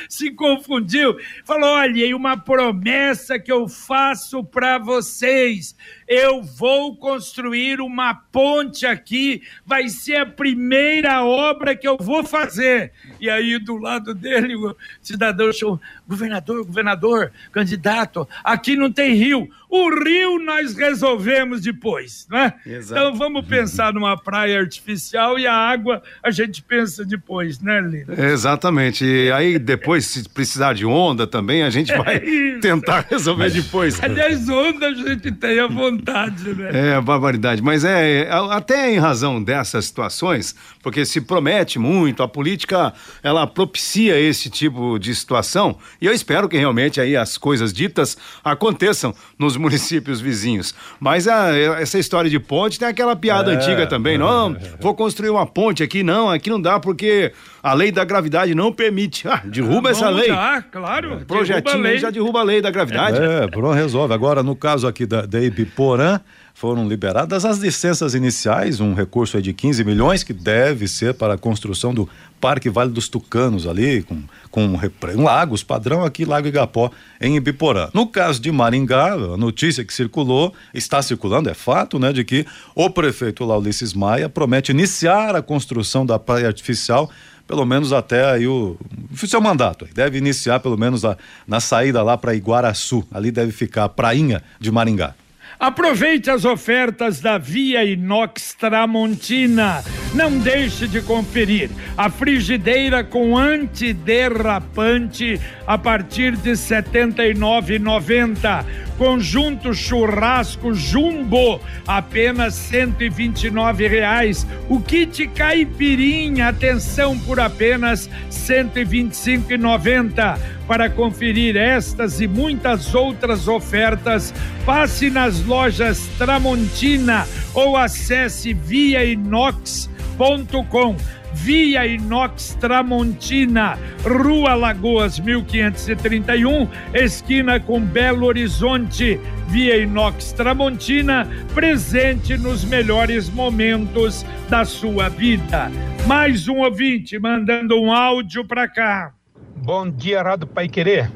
se 0.08 0.32
confundiu. 0.32 1.18
Falou: 1.44 1.70
olha, 1.70 2.16
uma 2.16 2.38
promessa 2.38 3.38
que 3.38 3.52
eu 3.52 3.68
faço 3.68 4.44
para 4.44 4.78
vocês. 4.78 5.76
Eu 6.10 6.42
vou 6.42 6.98
construir 6.98 7.80
uma 7.80 8.16
ponte 8.16 8.84
aqui, 8.84 9.44
vai 9.64 9.88
ser 9.90 10.16
a 10.16 10.26
primeira 10.26 11.24
obra 11.24 11.76
que 11.76 11.88
eu 11.88 11.98
vou 11.98 12.24
fazer. 12.24 12.92
E 13.20 13.30
aí, 13.30 13.60
do 13.60 13.78
lado 13.78 14.14
dele, 14.14 14.56
o 14.56 14.76
cidadão 15.02 15.52
chamou: 15.52 15.80
governador, 16.08 16.66
governador, 16.66 17.32
candidato, 17.52 18.28
aqui 18.44 18.76
não 18.76 18.92
tem 18.92 19.14
rio. 19.14 19.50
O 19.70 19.88
rio 20.04 20.40
nós 20.40 20.76
resolvemos 20.76 21.62
depois, 21.62 22.26
né? 22.28 22.56
Exato. 22.66 23.00
Então 23.00 23.16
vamos 23.16 23.46
pensar 23.46 23.94
numa 23.94 24.18
praia 24.18 24.60
artificial 24.60 25.38
e 25.38 25.46
a 25.46 25.54
água 25.54 26.02
a 26.24 26.32
gente 26.32 26.64
pensa 26.64 27.06
depois, 27.06 27.60
né, 27.60 27.80
Lino? 27.80 28.14
Exatamente. 28.20 29.06
E 29.06 29.32
aí 29.32 29.60
depois, 29.60 30.08
se 30.08 30.28
precisar 30.28 30.74
de 30.74 30.88
onda 30.88 31.28
também, 31.28 31.62
a 31.62 31.70
gente 31.70 31.96
vai 31.96 32.16
é 32.16 32.60
tentar 32.60 33.06
resolver 33.08 33.52
depois. 33.52 34.02
Aliás, 34.04 34.50
onda 34.50 34.88
a 34.88 34.94
gente 34.94 35.32
tem 35.34 35.60
à 35.60 35.68
vontade, 35.68 36.52
né? 36.56 36.96
É, 36.96 37.02
barbaridade. 37.02 37.62
Mas 37.62 37.84
é, 37.86 38.28
até 38.50 38.92
em 38.92 38.98
razão 38.98 39.42
dessas 39.42 39.86
situações, 39.86 40.56
porque 40.82 41.06
se 41.06 41.22
promete 41.22 41.78
muito, 41.78 42.24
a 42.24 42.28
política, 42.28 42.92
ela 43.24 43.46
propicia 43.46 44.20
esse 44.20 44.50
tipo 44.50 44.98
de 44.98 45.14
situação, 45.14 45.78
e 46.02 46.06
eu 46.06 46.14
espero 46.14 46.48
que 46.48 46.58
realmente 46.58 47.00
aí 47.00 47.16
as 47.16 47.38
coisas 47.38 47.74
ditas 47.74 48.18
aconteçam 48.44 49.14
nos 49.38 49.56
municípios 49.58 50.22
vizinhos. 50.22 50.74
Mas 51.00 51.28
a, 51.28 51.56
essa 51.58 52.00
história 52.00 52.30
de 52.30 52.40
ponte 52.40 52.80
tem 52.80 52.88
aquela 52.88 53.16
piada 53.16 53.54
é, 53.54 53.56
antiga 53.56 53.88
também. 53.88 54.18
Não, 54.18 54.56
vou 54.80 54.94
construir 54.94 55.30
uma 55.30 55.46
ponte 55.46 55.84
aqui, 55.84 56.04
não, 56.04 56.30
aqui 56.30 56.50
não 56.50 56.62
dá 56.62 56.80
porque 56.80 57.32
a 57.62 57.74
lei 57.74 57.92
da 57.92 58.04
gravidade 58.04 58.56
não 58.56 58.72
permite. 58.72 59.28
Ah, 59.28 59.42
derruba 59.44 59.92
essa 59.92 60.10
lei. 60.10 60.30
Dá, 60.30 60.64
claro. 60.72 61.16
O 61.16 61.26
projetinho 61.26 61.98
já 61.98 62.10
derruba 62.10 62.40
a 62.40 62.44
lei 62.44 62.62
da 62.62 62.72
gravidade. 62.72 63.20
É, 63.22 63.48
pronto, 63.48 63.74
resolve. 63.74 64.14
Agora, 64.14 64.42
no 64.42 64.56
caso 64.56 64.88
aqui 64.88 65.06
da, 65.06 65.26
da 65.26 65.42
Ibiporã, 65.42 66.20
foram 66.60 66.86
liberadas 66.90 67.46
as 67.46 67.58
licenças 67.58 68.14
iniciais, 68.14 68.82
um 68.82 68.94
recurso 68.94 69.42
de 69.42 69.54
15 69.54 69.82
milhões 69.86 70.26
que 70.26 70.34
deve 70.34 70.90
ser 70.90 71.14
para 71.14 71.36
a 71.36 71.38
construção 71.38 71.94
do 71.94 72.10
Parque 72.42 72.70
Vale 72.70 72.92
dos 72.92 73.08
Tucanos 73.08 73.66
ali, 73.66 74.04
com, 74.04 74.22
com 74.52 74.66
um, 74.66 75.24
lagos 75.24 75.64
padrão 75.64 76.04
aqui, 76.04 76.26
Lago 76.26 76.50
Igapó, 76.50 76.92
em 77.22 77.38
Ibiporã. 77.38 77.88
No 77.94 78.06
caso 78.06 78.42
de 78.42 78.52
Maringá, 78.52 79.14
a 79.14 79.38
notícia 79.38 79.86
que 79.86 79.94
circulou, 79.94 80.54
está 80.74 81.02
circulando, 81.02 81.50
é 81.50 81.54
fato, 81.54 81.98
né, 81.98 82.12
de 82.12 82.26
que 82.26 82.46
o 82.76 82.90
prefeito 82.90 83.46
Laulices 83.46 83.94
Maia 83.94 84.28
promete 84.28 84.74
iniciar 84.74 85.38
a 85.38 85.42
construção 85.42 86.06
da 86.06 86.20
praia 86.20 86.48
artificial 86.48 87.10
pelo 87.48 87.66
menos 87.66 87.94
até 87.94 88.30
aí 88.32 88.46
o, 88.46 88.78
o 89.10 89.28
seu 89.28 89.40
mandato. 89.40 89.88
Deve 89.96 90.18
iniciar 90.18 90.60
pelo 90.60 90.78
menos 90.78 91.06
a, 91.06 91.18
na 91.48 91.62
saída 91.62 92.04
lá 92.04 92.18
para 92.18 92.36
Iguaraçu. 92.36 93.04
Ali 93.12 93.32
deve 93.32 93.52
ficar 93.52 93.86
a 93.86 93.90
prainha 93.90 94.44
de 94.60 94.70
Maringá. 94.70 95.16
Aproveite 95.60 96.32
as 96.32 96.46
ofertas 96.46 97.20
da 97.20 97.38
Via 97.38 97.84
Inox 97.84 98.54
Tramontina. 98.54 99.84
Não 100.16 100.40
deixe 100.40 100.88
de 100.88 101.02
conferir 101.02 101.70
a 101.98 102.10
frigideira 102.10 103.04
com 103.04 103.38
antiderrapante 103.38 105.38
a 105.68 105.78
partir 105.78 106.38
de 106.38 106.52
R$ 106.52 106.56
79,90. 106.56 108.89
Conjunto 109.00 109.74
churrasco 109.74 110.74
jumbo 110.74 111.62
apenas 111.88 112.54
cento 112.54 113.02
e 113.02 113.10
vinte 113.10 113.46
e 113.46 113.50
nove 113.50 113.88
reais. 113.88 114.46
O 114.68 114.82
kit 114.82 115.26
caipirinha 115.30 116.50
atenção 116.50 117.18
por 117.18 117.40
apenas 117.40 118.10
cento 118.30 118.78
e 118.78 118.84
vinte 118.84 119.14
e 119.14 119.16
cinco 119.16 119.54
e 119.54 119.58
noventa. 119.58 120.38
Para 120.68 120.90
conferir 120.90 121.56
estas 121.56 122.20
e 122.20 122.28
muitas 122.28 122.94
outras 122.94 123.48
ofertas, 123.48 124.34
passe 124.66 125.10
nas 125.10 125.40
lojas 125.46 126.06
Tramontina 126.18 127.26
ou 127.54 127.78
acesse 127.78 128.54
via 128.54 129.06
inox.com 129.06 130.98
Via 131.42 131.88
Inox 131.88 132.58
Tramontina, 132.60 133.78
Rua 134.04 134.56
Lagoas 134.56 135.20
1531, 135.20 136.68
esquina 136.94 137.60
com 137.62 137.80
Belo 137.80 138.26
Horizonte. 138.26 139.18
Via 139.48 139.78
Inox 139.78 140.34
Tramontina, 140.34 141.28
presente 141.54 142.38
nos 142.38 142.66
melhores 142.66 143.30
momentos 143.30 144.26
da 144.50 144.66
sua 144.66 145.08
vida. 145.08 145.72
Mais 146.06 146.50
um 146.50 146.58
ouvinte 146.58 147.18
mandando 147.18 147.80
um 147.80 147.92
áudio 147.92 148.46
para 148.46 148.68
cá. 148.68 149.14
Bom 149.56 149.90
dia, 149.90 150.22
Rádio 150.22 150.46
Pai 150.46 150.68
Querer. 150.68 151.10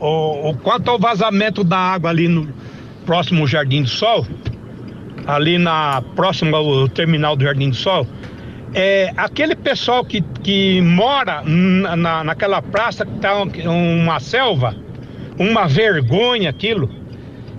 O, 0.00 0.50
o, 0.50 0.56
quanto 0.56 0.90
ao 0.90 0.98
vazamento 0.98 1.62
da 1.62 1.76
água 1.78 2.08
ali 2.08 2.28
no 2.28 2.48
próximo 3.04 3.46
Jardim 3.46 3.82
do 3.82 3.88
Sol, 3.88 4.26
ali 5.26 5.58
na 5.58 6.00
próxima 6.16 6.56
ao 6.56 6.88
terminal 6.88 7.36
do 7.36 7.44
Jardim 7.44 7.68
do 7.68 7.76
Sol, 7.76 8.06
é, 8.74 9.12
aquele 9.16 9.56
pessoal 9.56 10.04
que, 10.04 10.20
que 10.42 10.80
mora 10.80 11.42
na, 11.42 12.24
naquela 12.24 12.60
praça 12.60 13.04
que 13.04 13.18
tá 13.18 13.42
uma 13.42 14.20
selva, 14.20 14.74
uma 15.38 15.66
vergonha 15.66 16.50
aquilo, 16.50 16.90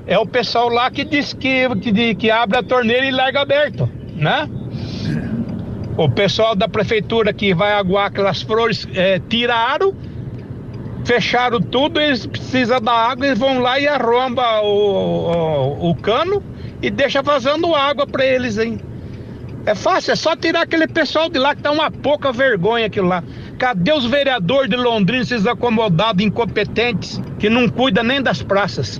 é 0.05 0.17
o 0.17 0.25
pessoal 0.25 0.69
lá 0.69 0.89
que 0.89 1.03
diz 1.03 1.33
que, 1.33 1.67
que, 1.77 2.15
que 2.15 2.31
abre 2.31 2.57
a 2.57 2.63
torneira 2.63 3.05
e 3.05 3.11
larga 3.11 3.41
aberto, 3.41 3.89
né? 4.15 4.49
O 5.97 6.09
pessoal 6.09 6.55
da 6.55 6.67
prefeitura 6.67 7.33
que 7.33 7.53
vai 7.53 7.73
aguar 7.73 8.07
aquelas 8.07 8.41
flores 8.41 8.87
é, 8.95 9.19
tiraram, 9.19 9.93
fecharam 11.05 11.59
tudo, 11.59 11.99
eles 11.99 12.25
precisam 12.25 12.79
da 12.79 12.93
água, 12.93 13.27
eles 13.27 13.37
vão 13.39 13.59
lá 13.59 13.79
e 13.79 13.87
arromba 13.87 14.61
o, 14.61 14.69
o, 14.69 15.89
o 15.89 15.95
cano 15.95 16.41
e 16.81 16.89
deixa 16.89 17.21
vazando 17.21 17.75
água 17.75 18.07
para 18.07 18.25
eles, 18.25 18.57
hein? 18.57 18.79
É 19.65 19.75
fácil, 19.75 20.13
é 20.13 20.15
só 20.15 20.35
tirar 20.35 20.61
aquele 20.61 20.87
pessoal 20.87 21.29
de 21.29 21.37
lá 21.37 21.55
que 21.55 21.61
tá 21.61 21.71
uma 21.71 21.91
pouca 21.91 22.31
vergonha 22.31 22.85
aquilo 22.85 23.07
lá. 23.07 23.23
Cadê 23.57 23.91
os 23.91 24.05
vereadores 24.05 24.69
de 24.69 24.75
Londrina, 24.75 25.21
esses 25.21 25.45
acomodados, 25.45 26.23
incompetentes, 26.23 27.21
que 27.37 27.49
não 27.49 27.67
cuidam 27.67 28.03
nem 28.03 28.21
das 28.21 28.41
praças? 28.41 28.99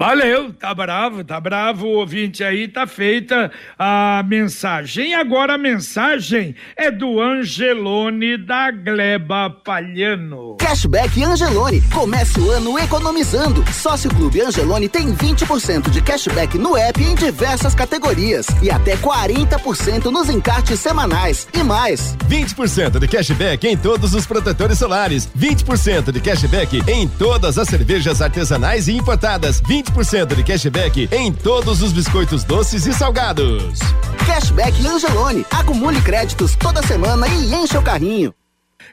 Valeu, 0.00 0.52
tá 0.52 0.72
bravo, 0.72 1.24
tá 1.24 1.40
bravo, 1.40 1.86
o 1.86 1.96
ouvinte 1.98 2.44
aí, 2.44 2.68
tá 2.68 2.86
feita 2.86 3.50
a 3.76 4.24
mensagem. 4.24 5.12
Agora 5.12 5.54
a 5.54 5.58
mensagem 5.58 6.54
é 6.76 6.88
do 6.88 7.20
Angelone 7.20 8.38
da 8.38 8.70
Gleba 8.70 9.50
Palhano. 9.50 10.56
Cashback 10.60 11.20
Angelone, 11.24 11.82
comece 11.92 12.38
o 12.38 12.48
ano 12.48 12.78
economizando. 12.78 13.64
Sócio 13.72 14.08
Clube 14.10 14.40
Angelone 14.40 14.88
tem 14.88 15.12
20% 15.12 15.90
de 15.90 16.00
cashback 16.00 16.56
no 16.56 16.76
app 16.76 17.02
em 17.02 17.16
diversas 17.16 17.74
categorias 17.74 18.46
e 18.62 18.70
até 18.70 18.96
40% 18.98 20.12
nos 20.12 20.30
encartes 20.30 20.78
semanais 20.78 21.48
e 21.52 21.64
mais. 21.64 22.16
20% 22.28 23.00
de 23.00 23.08
cashback 23.08 23.66
em 23.66 23.76
todos 23.76 24.14
os 24.14 24.24
protetores 24.24 24.78
solares, 24.78 25.28
20% 25.36 26.12
de 26.12 26.20
cashback 26.20 26.84
em 26.88 27.08
todas 27.08 27.58
as 27.58 27.66
cervejas 27.66 28.22
artesanais 28.22 28.86
e 28.86 28.92
importadas, 28.92 29.60
20 29.66 29.87
20% 29.88 30.34
de 30.34 30.44
cashback 30.44 31.08
em 31.12 31.32
todos 31.32 31.82
os 31.82 31.92
biscoitos 31.92 32.44
doces 32.44 32.86
e 32.86 32.92
salgados. 32.92 33.78
Cashback 34.26 34.86
Angelone. 34.86 35.44
Acumule 35.50 36.00
créditos 36.02 36.54
toda 36.56 36.82
semana 36.82 37.26
e 37.28 37.54
enche 37.54 37.76
o 37.76 37.82
carrinho. 37.82 38.34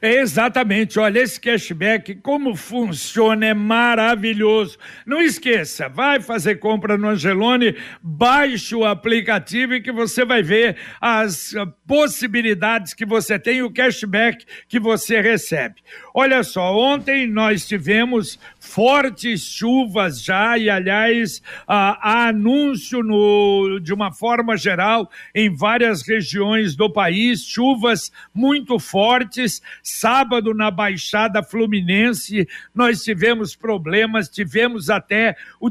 É 0.01 0.15
exatamente, 0.15 0.99
olha, 0.99 1.19
esse 1.19 1.39
cashback, 1.39 2.15
como 2.15 2.55
funciona, 2.55 3.47
é 3.47 3.53
maravilhoso. 3.53 4.77
Não 5.05 5.21
esqueça, 5.21 5.87
vai 5.87 6.19
fazer 6.19 6.55
compra 6.55 6.97
no 6.97 7.09
Angelone, 7.09 7.75
baixe 8.01 8.75
o 8.75 8.85
aplicativo 8.85 9.73
e 9.75 9.81
que 9.81 9.91
você 9.91 10.25
vai 10.25 10.43
ver 10.43 10.77
as 10.99 11.53
possibilidades 11.87 12.93
que 12.93 13.05
você 13.05 13.39
tem, 13.39 13.61
o 13.61 13.71
cashback 13.71 14.45
que 14.67 14.79
você 14.79 15.21
recebe. 15.21 15.75
Olha 16.13 16.43
só, 16.43 16.75
ontem 16.75 17.27
nós 17.27 17.65
tivemos 17.65 18.39
fortes 18.59 19.41
chuvas 19.41 20.21
já, 20.21 20.57
e 20.57 20.69
aliás, 20.69 21.41
há 21.67 22.27
anúncio 22.27 23.01
no, 23.01 23.79
de 23.79 23.93
uma 23.93 24.11
forma 24.11 24.57
geral 24.57 25.09
em 25.33 25.53
várias 25.53 26.01
regiões 26.07 26.75
do 26.75 26.91
país, 26.91 27.45
chuvas 27.45 28.11
muito 28.33 28.77
fortes. 28.79 29.61
Sábado, 29.87 30.51
na 30.51 30.71
Baixada 30.71 31.43
Fluminense, 31.43 32.47
nós 32.73 33.03
tivemos 33.03 33.55
problemas, 33.55 34.27
tivemos 34.27 34.89
até 34.89 35.37
o, 35.61 35.69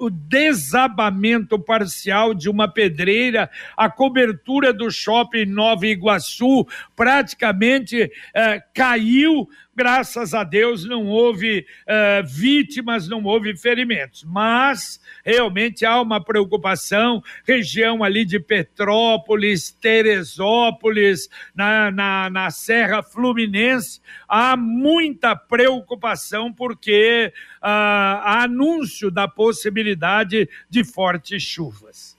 o 0.00 0.10
desabamento 0.10 1.58
parcial 1.58 2.34
de 2.34 2.50
uma 2.50 2.68
pedreira, 2.68 3.50
a 3.74 3.88
cobertura 3.88 4.70
do 4.70 4.90
shopping 4.90 5.46
Nova 5.46 5.86
Iguaçu 5.86 6.66
praticamente 6.94 8.12
eh, 8.34 8.62
caiu 8.74 9.48
graças 9.78 10.34
a 10.34 10.42
Deus 10.42 10.84
não 10.84 11.06
houve 11.06 11.64
uh, 11.86 12.26
vítimas, 12.26 13.06
não 13.06 13.22
houve 13.22 13.56
ferimentos, 13.56 14.24
mas 14.24 15.00
realmente 15.24 15.86
há 15.86 16.02
uma 16.02 16.20
preocupação, 16.20 17.22
região 17.46 18.02
ali 18.02 18.24
de 18.24 18.40
Petrópolis, 18.40 19.70
Teresópolis, 19.70 21.28
na, 21.54 21.92
na, 21.92 22.28
na 22.28 22.50
Serra 22.50 23.04
Fluminense, 23.04 24.00
há 24.28 24.56
muita 24.56 25.36
preocupação 25.36 26.52
porque 26.52 27.32
uh, 27.58 27.62
há 27.62 28.42
anúncio 28.42 29.12
da 29.12 29.28
possibilidade 29.28 30.48
de 30.68 30.82
fortes 30.82 31.40
chuvas. 31.40 32.18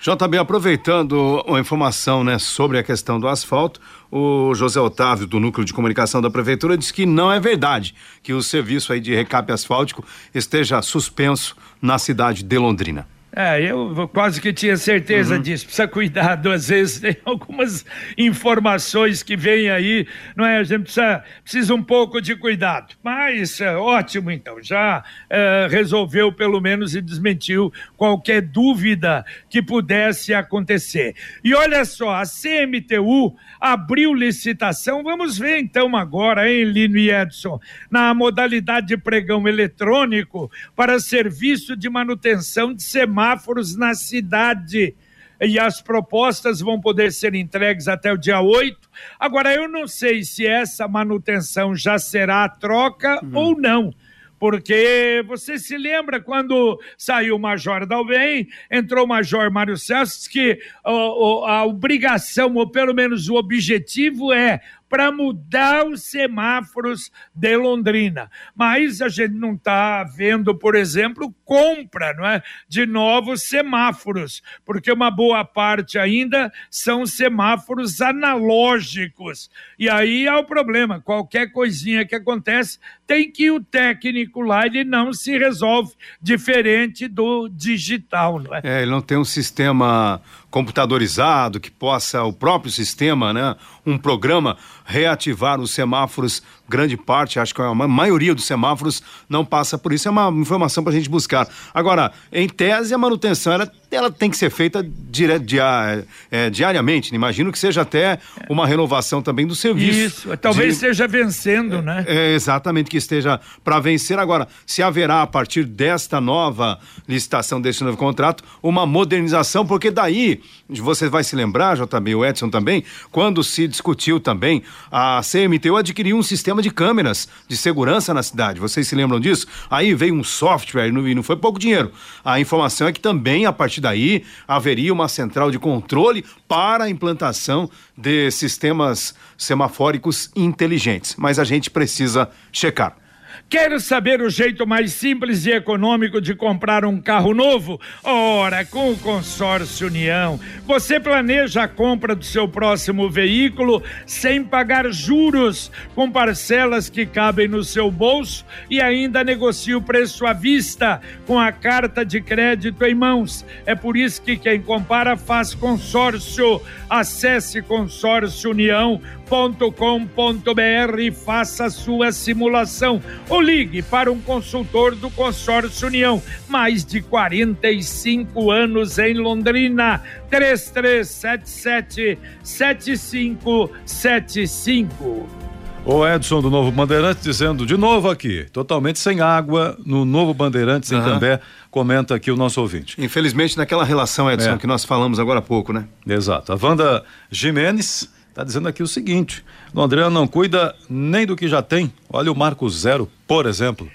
JB, 0.00 0.38
aproveitando 0.38 1.44
a 1.46 1.60
informação 1.60 2.24
né, 2.24 2.38
sobre 2.38 2.78
a 2.78 2.82
questão 2.82 3.20
do 3.20 3.28
asfalto, 3.28 3.82
o 4.10 4.54
José 4.54 4.80
Otávio, 4.80 5.26
do 5.26 5.38
Núcleo 5.38 5.64
de 5.64 5.72
Comunicação 5.72 6.20
da 6.20 6.30
Prefeitura, 6.30 6.76
disse 6.76 6.92
que 6.92 7.06
não 7.06 7.30
é 7.30 7.38
verdade 7.38 7.94
que 8.22 8.32
o 8.32 8.42
serviço 8.42 8.92
aí 8.92 9.00
de 9.00 9.14
recape 9.14 9.52
asfáltico 9.52 10.04
esteja 10.34 10.82
suspenso 10.82 11.56
na 11.80 11.98
cidade 11.98 12.42
de 12.42 12.58
Londrina. 12.58 13.06
É, 13.32 13.62
eu 13.62 14.08
quase 14.12 14.40
que 14.40 14.52
tinha 14.52 14.76
certeza 14.76 15.36
uhum. 15.36 15.42
disso. 15.42 15.64
Precisa 15.64 15.86
cuidar, 15.86 16.40
às 16.48 16.68
vezes 16.68 16.98
tem 16.98 17.16
algumas 17.24 17.84
informações 18.18 19.22
que 19.22 19.36
vêm 19.36 19.70
aí, 19.70 20.06
não 20.34 20.44
é? 20.44 20.58
A 20.58 20.64
gente 20.64 20.82
precisa, 20.82 21.24
precisa 21.42 21.74
um 21.74 21.82
pouco 21.82 22.20
de 22.20 22.34
cuidado. 22.34 22.94
Mas 23.02 23.60
é, 23.60 23.76
ótimo, 23.76 24.30
então, 24.30 24.60
já 24.60 25.04
é, 25.28 25.68
resolveu 25.70 26.32
pelo 26.32 26.60
menos 26.60 26.96
e 26.96 27.00
desmentiu 27.00 27.72
qualquer 27.96 28.42
dúvida 28.42 29.24
que 29.48 29.62
pudesse 29.62 30.34
acontecer. 30.34 31.14
E 31.44 31.54
olha 31.54 31.84
só, 31.84 32.14
a 32.14 32.22
CMTU 32.24 33.36
abriu 33.60 34.12
licitação, 34.12 35.04
vamos 35.04 35.38
ver 35.38 35.58
então 35.58 35.96
agora, 35.96 36.50
hein, 36.50 36.64
Lino 36.64 36.96
e 36.96 37.10
Edson, 37.10 37.60
na 37.90 38.12
modalidade 38.12 38.88
de 38.88 38.96
pregão 38.96 39.46
eletrônico 39.46 40.50
para 40.74 40.98
serviço 40.98 41.76
de 41.76 41.88
manutenção 41.88 42.74
de 42.74 42.82
semáforos 42.82 43.19
semáforos 43.20 43.76
na 43.76 43.94
cidade. 43.94 44.94
E 45.40 45.58
as 45.58 45.80
propostas 45.80 46.60
vão 46.60 46.80
poder 46.80 47.12
ser 47.12 47.34
entregues 47.34 47.88
até 47.88 48.12
o 48.12 48.18
dia 48.18 48.40
8. 48.40 48.76
Agora, 49.18 49.54
eu 49.54 49.68
não 49.68 49.86
sei 49.86 50.22
se 50.22 50.46
essa 50.46 50.86
manutenção 50.86 51.74
já 51.74 51.98
será 51.98 52.44
a 52.44 52.48
troca 52.48 53.20
uhum. 53.24 53.30
ou 53.34 53.60
não 53.60 53.94
porque 54.38 55.22
você 55.26 55.58
se 55.58 55.76
lembra 55.76 56.18
quando 56.18 56.80
saiu 56.96 57.36
o 57.36 57.38
Major 57.38 57.84
Dalben, 57.84 58.48
entrou 58.70 59.04
o 59.04 59.08
Major 59.08 59.52
Mário 59.52 59.76
Celso, 59.76 60.30
que 60.30 60.58
ó, 60.82 61.42
ó, 61.42 61.46
a 61.46 61.66
obrigação, 61.66 62.54
ou 62.54 62.66
pelo 62.66 62.94
menos 62.94 63.28
o 63.28 63.34
objetivo 63.34 64.32
é 64.32 64.62
para 64.90 65.12
mudar 65.12 65.86
os 65.86 66.02
semáforos 66.02 67.12
de 67.32 67.56
Londrina. 67.56 68.28
Mas 68.54 69.00
a 69.00 69.08
gente 69.08 69.34
não 69.34 69.54
está 69.54 70.02
vendo, 70.02 70.52
por 70.54 70.74
exemplo, 70.74 71.32
compra 71.44 72.12
não 72.12 72.26
é, 72.26 72.42
de 72.68 72.84
novos 72.84 73.44
semáforos, 73.44 74.42
porque 74.64 74.90
uma 74.90 75.10
boa 75.10 75.44
parte 75.44 75.96
ainda 75.96 76.52
são 76.68 77.06
semáforos 77.06 78.00
analógicos. 78.00 79.48
E 79.78 79.88
aí 79.88 80.26
há 80.26 80.38
o 80.38 80.44
problema: 80.44 81.00
qualquer 81.00 81.52
coisinha 81.52 82.04
que 82.04 82.16
acontece, 82.16 82.78
tem 83.06 83.30
que 83.30 83.50
o 83.50 83.62
técnico 83.62 84.40
lá, 84.40 84.66
ele 84.66 84.82
não 84.84 85.12
se 85.12 85.38
resolve 85.38 85.94
diferente 86.20 87.06
do 87.06 87.48
digital, 87.48 88.40
não 88.40 88.54
é? 88.56 88.60
É, 88.64 88.82
ele 88.82 88.90
não 88.90 89.00
tem 89.00 89.16
um 89.16 89.24
sistema 89.24 90.20
computadorizado 90.50 91.60
que 91.60 91.70
possa 91.70 92.22
o 92.24 92.32
próprio 92.32 92.72
sistema, 92.72 93.32
né, 93.32 93.54
um 93.86 93.96
programa 93.96 94.56
reativar 94.84 95.60
os 95.60 95.70
semáforos. 95.70 96.42
Grande 96.70 96.96
parte, 96.96 97.40
acho 97.40 97.52
que 97.52 97.60
a 97.60 97.74
maioria 97.74 98.32
dos 98.32 98.44
semáforos 98.44 99.02
não 99.28 99.44
passa 99.44 99.76
por 99.76 99.92
isso. 99.92 100.06
É 100.06 100.10
uma 100.12 100.30
informação 100.40 100.84
para 100.84 100.92
a 100.92 100.94
gente 100.94 101.10
buscar. 101.10 101.48
Agora, 101.74 102.12
em 102.32 102.48
tese, 102.48 102.94
a 102.94 102.98
manutenção 102.98 103.52
ela, 103.52 103.68
ela 103.90 104.08
tem 104.08 104.30
que 104.30 104.36
ser 104.36 104.50
feita 104.50 104.80
dire, 104.86 105.36
dia, 105.40 106.04
é, 106.30 106.48
diariamente. 106.48 107.12
Imagino 107.12 107.50
que 107.50 107.58
seja 107.58 107.80
até 107.82 108.20
uma 108.48 108.68
renovação 108.68 109.20
também 109.20 109.48
do 109.48 109.56
serviço. 109.56 110.28
Isso, 110.28 110.36
talvez 110.36 110.68
de, 110.68 110.74
esteja 110.74 111.08
vencendo, 111.08 111.82
né? 111.82 112.04
É, 112.06 112.34
exatamente, 112.34 112.88
que 112.88 112.96
esteja 112.96 113.40
para 113.64 113.80
vencer. 113.80 114.20
Agora, 114.20 114.46
se 114.64 114.80
haverá 114.80 115.22
a 115.22 115.26
partir 115.26 115.64
desta 115.64 116.20
nova 116.20 116.78
licitação, 117.08 117.60
deste 117.60 117.82
novo 117.82 117.96
contrato, 117.96 118.44
uma 118.62 118.86
modernização, 118.86 119.66
porque 119.66 119.90
daí 119.90 120.40
você 120.68 121.08
vai 121.08 121.24
se 121.24 121.34
lembrar, 121.34 121.76
JB, 121.76 122.14
o 122.14 122.24
Edson 122.24 122.48
também, 122.48 122.84
quando 123.10 123.42
se 123.42 123.66
discutiu 123.66 124.20
também, 124.20 124.62
a 124.90 125.20
CMTU 125.20 125.76
adquiriu 125.76 126.16
um 126.16 126.22
sistema 126.22 126.59
de 126.60 126.70
câmeras 126.70 127.28
de 127.48 127.56
segurança 127.56 128.12
na 128.14 128.22
cidade. 128.22 128.60
Vocês 128.60 128.86
se 128.86 128.94
lembram 128.94 129.18
disso? 129.18 129.46
Aí 129.70 129.94
veio 129.94 130.14
um 130.14 130.24
software 130.24 130.88
e 130.88 131.14
não 131.14 131.22
foi 131.22 131.36
pouco 131.36 131.58
dinheiro. 131.58 131.92
A 132.24 132.38
informação 132.38 132.86
é 132.86 132.92
que 132.92 133.00
também, 133.00 133.46
a 133.46 133.52
partir 133.52 133.80
daí, 133.80 134.24
haveria 134.46 134.92
uma 134.92 135.08
central 135.08 135.50
de 135.50 135.58
controle 135.58 136.24
para 136.46 136.84
a 136.84 136.90
implantação 136.90 137.70
de 137.96 138.30
sistemas 138.30 139.14
semafóricos 139.36 140.30
inteligentes. 140.36 141.14
Mas 141.16 141.38
a 141.38 141.44
gente 141.44 141.70
precisa 141.70 142.28
checar. 142.52 142.99
Quer 143.48 143.80
saber 143.80 144.20
o 144.22 144.30
jeito 144.30 144.66
mais 144.66 144.92
simples 144.92 145.44
e 145.46 145.50
econômico 145.50 146.20
de 146.20 146.34
comprar 146.34 146.84
um 146.84 147.00
carro 147.00 147.34
novo? 147.34 147.80
Ora, 148.02 148.64
com 148.64 148.92
o 148.92 148.98
Consórcio 148.98 149.88
União, 149.88 150.38
você 150.66 151.00
planeja 151.00 151.64
a 151.64 151.68
compra 151.68 152.14
do 152.14 152.24
seu 152.24 152.46
próximo 152.46 153.10
veículo 153.10 153.82
sem 154.06 154.44
pagar 154.44 154.90
juros, 154.92 155.70
com 155.94 156.10
parcelas 156.10 156.88
que 156.88 157.04
cabem 157.06 157.48
no 157.48 157.64
seu 157.64 157.90
bolso 157.90 158.44
e 158.68 158.80
ainda 158.80 159.24
negocia 159.24 159.76
o 159.76 159.82
preço 159.82 160.26
à 160.26 160.32
vista 160.32 161.00
com 161.26 161.38
a 161.38 161.50
carta 161.50 162.04
de 162.04 162.20
crédito 162.20 162.84
em 162.84 162.94
mãos. 162.94 163.44
É 163.66 163.74
por 163.74 163.96
isso 163.96 164.22
que 164.22 164.36
quem 164.36 164.60
compara 164.60 165.16
faz 165.16 165.54
consórcio. 165.54 166.60
Acesse 166.88 167.62
Consórcio 167.62 168.50
União 168.50 169.00
com.br 169.30 170.98
e 170.98 171.12
faça 171.12 171.70
sua 171.70 172.10
simulação. 172.10 173.00
Ou 173.28 173.40
ligue 173.40 173.80
para 173.80 174.10
um 174.10 174.20
consultor 174.20 174.96
do 174.96 175.08
Consórcio 175.10 175.86
União. 175.86 176.20
Mais 176.48 176.84
de 176.84 177.00
45 177.00 178.50
anos 178.50 178.98
em 178.98 179.14
Londrina. 179.14 180.02
3377 180.28 182.18
7575. 182.42 185.38
O 185.84 186.06
Edson 186.06 186.42
do 186.42 186.50
Novo 186.50 186.70
Bandeirantes 186.70 187.22
dizendo 187.22 187.64
de 187.64 187.76
novo 187.76 188.10
aqui, 188.10 188.46
totalmente 188.52 188.98
sem 188.98 189.20
água 189.20 189.78
no 189.84 190.04
Novo 190.04 190.34
Bandeirantes 190.34 190.92
em 190.92 190.96
uhum. 190.96 191.04
Cambé, 191.04 191.40
comenta 191.70 192.14
aqui 192.14 192.30
o 192.30 192.36
nosso 192.36 192.60
ouvinte. 192.60 193.02
Infelizmente 193.02 193.56
naquela 193.56 193.82
relação, 193.82 194.30
Edson, 194.30 194.50
é. 194.50 194.58
que 194.58 194.66
nós 194.66 194.84
falamos 194.84 195.18
agora 195.18 195.38
há 195.38 195.42
pouco, 195.42 195.72
né? 195.72 195.86
Exato. 196.06 196.52
A 196.52 196.58
Wanda 196.60 197.02
Jimenez 197.30 198.10
Está 198.40 198.46
dizendo 198.46 198.68
aqui 198.68 198.82
o 198.82 198.86
seguinte: 198.86 199.44
Londrina 199.74 200.08
não 200.08 200.26
cuida 200.26 200.74
nem 200.88 201.26
do 201.26 201.36
que 201.36 201.46
já 201.46 201.60
tem. 201.60 201.92
Olha 202.08 202.32
o 202.32 202.34
Marco 202.34 202.66
Zero, 202.70 203.06
por 203.26 203.44
exemplo. 203.44 203.86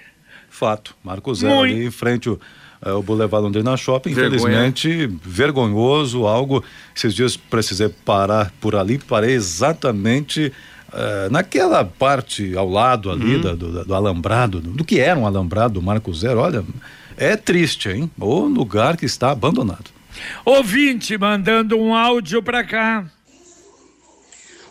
Fato. 0.51 0.95
Marco 1.03 1.33
Zero 1.33 1.55
Muito. 1.55 1.73
ali 1.73 1.87
em 1.87 1.89
frente 1.89 2.29
ao, 2.29 2.39
é, 2.85 2.91
o 2.91 3.01
Boulevard 3.01 3.43
Londrina 3.43 3.75
Shopping. 3.75 4.11
Infelizmente, 4.11 4.87
Vergonha. 4.87 5.19
vergonhoso, 5.23 6.27
algo. 6.27 6.63
Esses 6.95 7.15
dias 7.15 7.35
precisei 7.35 7.89
parar 7.89 8.53
por 8.61 8.75
ali, 8.75 8.99
parei 8.99 9.31
exatamente. 9.31 10.53
Uh, 10.89 11.29
naquela 11.29 11.83
parte 11.83 12.55
ao 12.55 12.69
lado 12.69 13.09
ali 13.11 13.35
uhum. 13.35 13.55
do, 13.55 13.83
do, 13.83 13.95
alambrado, 13.95 14.61
do, 14.61 14.69
do, 14.69 14.85
que 14.85 14.99
era 14.99 15.19
um 15.19 15.25
alambrado 15.25 15.73
do 15.73 15.81
Marco 15.81 16.13
Zero, 16.13 16.39
olha, 16.39 16.63
é 17.17 17.35
triste, 17.35 17.89
hein? 17.89 18.09
O 18.17 18.41
lugar 18.41 18.95
que 18.95 19.05
está 19.05 19.31
abandonado. 19.31 19.89
Ouvinte 20.45 21.17
mandando 21.17 21.77
um 21.77 21.93
áudio 21.93 22.41
para 22.41 22.63
cá. 22.63 23.05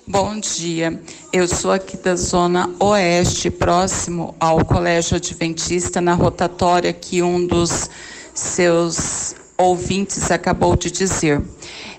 Bom 0.07 0.39
dia, 0.39 1.01
eu 1.33 1.49
sou 1.49 1.73
aqui 1.73 1.97
da 1.97 2.15
Zona 2.15 2.69
Oeste, 2.79 3.51
próximo 3.51 4.35
ao 4.39 4.63
Colégio 4.63 5.17
Adventista, 5.17 5.99
na 5.99 6.13
rotatória 6.13 6.93
que 6.93 7.23
um 7.23 7.47
dos 7.47 7.89
seus 8.35 9.35
ouvintes 9.57 10.31
acabou 10.31 10.77
de 10.77 10.91
dizer. 10.91 11.41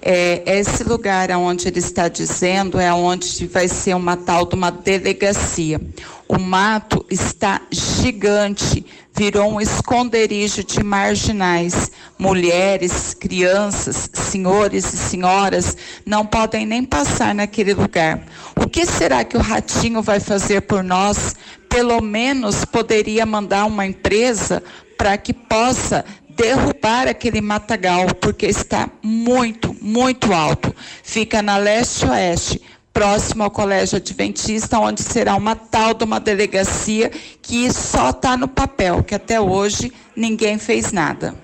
É, 0.03 0.43
esse 0.45 0.83
lugar 0.83 1.31
onde 1.31 1.67
ele 1.67 1.79
está 1.79 2.07
dizendo 2.07 2.79
é 2.79 2.93
onde 2.93 3.47
vai 3.47 3.67
ser 3.67 3.95
uma 3.95 4.15
tal 4.15 4.45
de 4.45 4.53
uma 4.53 4.69
delegacia. 4.69 5.81
O 6.27 6.39
mato 6.39 7.05
está 7.09 7.61
gigante, 7.71 8.83
virou 9.15 9.53
um 9.53 9.61
esconderijo 9.61 10.63
de 10.63 10.83
marginais. 10.83 11.91
Mulheres, 12.17 13.13
crianças, 13.13 14.09
senhores 14.13 14.91
e 14.91 14.97
senhoras 14.97 15.77
não 16.05 16.25
podem 16.25 16.65
nem 16.65 16.83
passar 16.83 17.35
naquele 17.35 17.75
lugar. 17.75 18.23
O 18.55 18.67
que 18.67 18.85
será 18.85 19.23
que 19.23 19.37
o 19.37 19.41
ratinho 19.41 20.01
vai 20.01 20.19
fazer 20.19 20.61
por 20.61 20.83
nós? 20.83 21.35
Pelo 21.69 22.01
menos 22.01 22.65
poderia 22.65 23.25
mandar 23.25 23.65
uma 23.65 23.85
empresa 23.85 24.63
para 24.97 25.17
que 25.17 25.33
possa 25.33 26.03
derrubar 26.35 27.07
aquele 27.07 27.39
matagal, 27.39 28.07
porque 28.19 28.45
está 28.45 28.89
muito, 29.01 29.75
muito 29.81 30.33
alto. 30.33 30.75
Fica 31.03 31.41
na 31.41 31.57
leste-oeste, 31.57 32.61
próximo 32.95 33.43
ao 33.43 33.51
Colégio 33.51 33.97
Adventista, 33.97 34.79
onde 34.79 35.03
será 35.03 35.35
uma 35.35 35.53
tal 35.53 35.93
de 35.93 36.05
uma 36.05 36.17
delegacia 36.17 37.11
que 37.41 37.69
só 37.69 38.11
está 38.11 38.37
no 38.37 38.47
papel, 38.47 39.03
que 39.03 39.13
até 39.13 39.39
hoje 39.39 39.91
ninguém 40.15 40.57
fez 40.57 40.93
nada. 40.93 41.35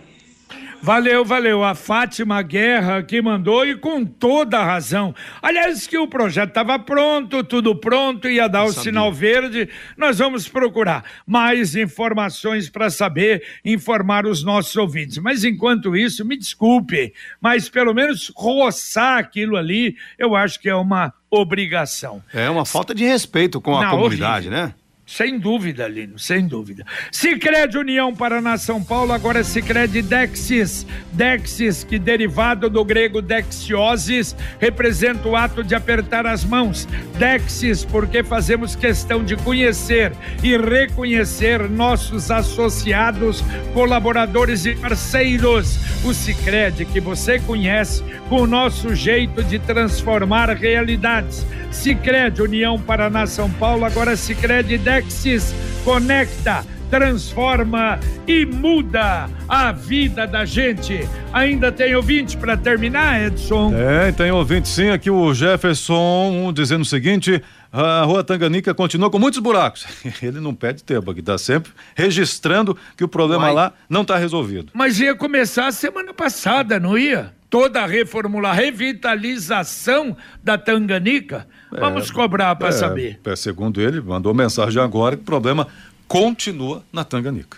Valeu, 0.83 1.23
valeu. 1.23 1.63
A 1.63 1.75
Fátima 1.75 2.41
Guerra 2.41 3.03
que 3.03 3.21
mandou 3.21 3.63
e 3.65 3.75
com 3.75 4.03
toda 4.03 4.57
a 4.57 4.65
razão. 4.65 5.13
Aliás, 5.39 5.85
que 5.85 5.95
o 5.97 6.07
projeto 6.07 6.49
estava 6.49 6.79
pronto, 6.79 7.43
tudo 7.43 7.75
pronto, 7.75 8.27
ia 8.27 8.47
dar 8.49 8.63
o 8.63 8.73
sinal 8.73 9.13
verde. 9.13 9.69
Nós 9.95 10.17
vamos 10.17 10.47
procurar 10.47 11.03
mais 11.25 11.75
informações 11.75 12.67
para 12.67 12.89
saber 12.89 13.43
informar 13.63 14.25
os 14.25 14.43
nossos 14.43 14.75
ouvintes. 14.75 15.19
Mas 15.19 15.43
enquanto 15.43 15.95
isso, 15.95 16.25
me 16.25 16.35
desculpe, 16.35 17.13
mas 17.39 17.69
pelo 17.69 17.93
menos 17.93 18.31
roçar 18.35 19.19
aquilo 19.19 19.57
ali, 19.57 19.95
eu 20.17 20.35
acho 20.35 20.59
que 20.59 20.67
é 20.67 20.75
uma 20.75 21.13
obrigação. 21.29 22.23
É 22.33 22.49
uma 22.49 22.65
falta 22.65 22.93
de 22.93 23.05
respeito 23.05 23.61
com 23.61 23.77
a 23.77 23.83
Não, 23.83 23.91
comunidade, 23.91 24.47
horrível. 24.47 24.65
né? 24.67 24.73
Sem 25.13 25.37
dúvida, 25.37 25.89
Lino, 25.89 26.17
sem 26.17 26.47
dúvida. 26.47 26.85
Sicredi 27.11 27.77
União 27.77 28.15
Paraná 28.15 28.57
São 28.57 28.81
Paulo, 28.81 29.11
agora 29.11 29.41
é 29.41 29.43
Sicredi 29.43 30.01
Dexis. 30.01 30.87
Dexis, 31.11 31.83
que 31.83 31.99
derivado 31.99 32.69
do 32.69 32.85
grego 32.85 33.21
dexiosis, 33.21 34.33
representa 34.57 35.27
o 35.27 35.35
ato 35.35 35.65
de 35.65 35.75
apertar 35.75 36.25
as 36.25 36.45
mãos. 36.45 36.87
Dexis, 37.19 37.83
porque 37.83 38.23
fazemos 38.23 38.73
questão 38.73 39.21
de 39.21 39.35
conhecer 39.35 40.13
e 40.41 40.55
reconhecer 40.55 41.69
nossos 41.69 42.31
associados, 42.31 43.43
colaboradores 43.73 44.65
e 44.65 44.75
parceiros. 44.75 45.77
O 46.05 46.13
Sicredi 46.13 46.85
que 46.85 47.01
você 47.01 47.37
conhece 47.37 48.01
com 48.29 48.43
o 48.43 48.47
nosso 48.47 48.95
jeito 48.95 49.43
de 49.43 49.59
transformar 49.59 50.49
realidades. 50.51 51.45
Sicredi 51.69 52.41
União 52.41 52.79
Paraná 52.79 53.25
São 53.25 53.49
Paulo, 53.49 53.85
agora 53.85 54.15
Sicredi 54.15 54.77
Dexis 54.77 55.00
Conecta 55.83 56.65
transforma 56.91 57.97
e 58.27 58.45
muda 58.45 59.29
a 59.47 59.71
vida 59.71 60.27
da 60.27 60.43
gente. 60.43 61.07
Ainda 61.31 61.71
tem 61.71 61.95
ouvinte 61.95 62.35
para 62.35 62.57
terminar, 62.57 63.27
Edson? 63.27 63.73
É, 63.73 64.11
tem 64.11 64.29
ouvinte 64.29 64.67
sim, 64.67 64.89
aqui 64.89 65.09
o 65.09 65.33
Jefferson 65.33 66.51
dizendo 66.53 66.81
o 66.81 66.85
seguinte: 66.85 67.41
a 67.71 68.03
rua 68.03 68.23
Tanganica 68.23 68.73
continua 68.73 69.09
com 69.09 69.17
muitos 69.17 69.39
buracos. 69.39 69.85
Ele 70.21 70.39
não 70.39 70.53
pede 70.53 70.83
tempo 70.83 71.09
aqui, 71.09 71.21
está 71.21 71.37
sempre 71.37 71.71
registrando 71.95 72.77
que 72.97 73.03
o 73.03 73.07
problema 73.07 73.45
Vai. 73.45 73.53
lá 73.53 73.73
não 73.89 74.01
está 74.01 74.17
resolvido. 74.17 74.71
Mas 74.73 74.99
ia 74.99 75.15
começar 75.15 75.71
semana 75.71 76.13
passada, 76.13 76.79
não 76.79 76.97
ia? 76.97 77.33
Toda 77.49 77.81
a 77.81 77.85
reformula, 77.85 78.53
revitalização 78.53 80.15
da 80.43 80.57
Tanganica. 80.57 81.47
Vamos 81.69 82.09
cobrar 82.11 82.55
para 82.55 82.69
é, 82.69 82.71
saber. 82.71 83.19
é, 83.23 83.35
segundo 83.35 83.81
ele, 83.81 84.01
mandou 84.01 84.33
mensagem 84.33 84.81
agora 84.81 85.15
que 85.15 85.21
o 85.21 85.25
problema 85.25 85.67
continua 86.07 86.83
na 86.91 87.03
Tanganica. 87.03 87.57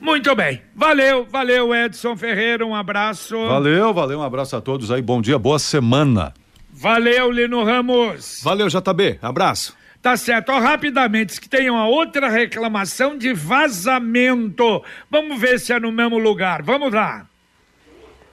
Muito 0.00 0.34
bem. 0.36 0.62
Valeu, 0.74 1.26
valeu, 1.28 1.74
Edson 1.74 2.16
Ferreira. 2.16 2.64
Um 2.64 2.74
abraço. 2.74 3.36
Valeu, 3.36 3.92
valeu, 3.92 4.20
um 4.20 4.22
abraço 4.22 4.54
a 4.54 4.60
todos 4.60 4.90
aí, 4.92 5.02
bom 5.02 5.20
dia, 5.20 5.38
boa 5.38 5.58
semana. 5.58 6.32
Valeu, 6.80 7.32
Lino 7.32 7.64
Ramos. 7.64 8.40
Valeu, 8.44 8.68
JB. 8.68 9.18
Abraço. 9.20 9.76
Tá 10.00 10.16
certo. 10.16 10.50
Ó, 10.52 10.60
rapidamente, 10.60 11.40
que 11.40 11.48
tem 11.48 11.68
uma 11.68 11.88
outra 11.88 12.28
reclamação 12.28 13.18
de 13.18 13.32
vazamento. 13.34 14.80
Vamos 15.10 15.40
ver 15.40 15.58
se 15.58 15.72
é 15.72 15.80
no 15.80 15.90
mesmo 15.90 16.18
lugar. 16.18 16.62
Vamos 16.62 16.92
lá. 16.92 17.26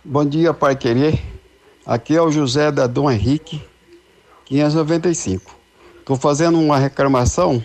Bom 0.04 0.24
dia, 0.24 0.54
Pai 0.54 0.76
Querer. 0.76 1.20
Aqui 1.86 2.16
é 2.16 2.22
o 2.22 2.32
José 2.32 2.72
da 2.72 2.86
Dom 2.86 3.10
Henrique, 3.10 3.60
595. 4.46 5.56
Estou 6.00 6.16
fazendo 6.16 6.60
uma 6.60 6.78
reclamação, 6.78 7.64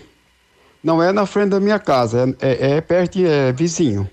não 0.83 1.01
é 1.01 1.11
na 1.11 1.27
frente 1.27 1.49
da 1.49 1.59
minha 1.59 1.77
casa, 1.77 2.35
é, 2.41 2.51
é, 2.51 2.71
é 2.77 2.81
perto, 2.81 3.19
de- 3.19 3.27
é 3.27 3.51
vizinho. 3.51 4.09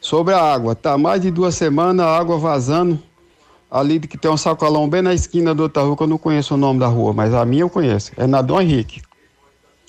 Sobre 0.00 0.34
a 0.34 0.40
água, 0.42 0.74
tá 0.74 0.98
mais 0.98 1.22
de 1.22 1.30
duas 1.30 1.54
semanas 1.54 2.04
a 2.04 2.18
água 2.18 2.38
vazando, 2.38 3.02
ali 3.78 4.00
que 4.00 4.16
tem 4.16 4.30
um 4.30 4.36
sacolão 4.36 4.88
bem 4.88 5.02
na 5.02 5.12
esquina 5.12 5.54
da 5.54 5.64
outra 5.64 5.82
rua, 5.82 5.96
que 5.96 6.02
eu 6.02 6.06
não 6.06 6.18
conheço 6.18 6.54
o 6.54 6.56
nome 6.56 6.80
da 6.80 6.86
rua, 6.86 7.12
mas 7.12 7.34
a 7.34 7.44
minha 7.44 7.62
eu 7.62 7.70
conheço, 7.70 8.12
é 8.16 8.26
na 8.26 8.40
Dom 8.40 8.60
Henrique. 8.60 9.02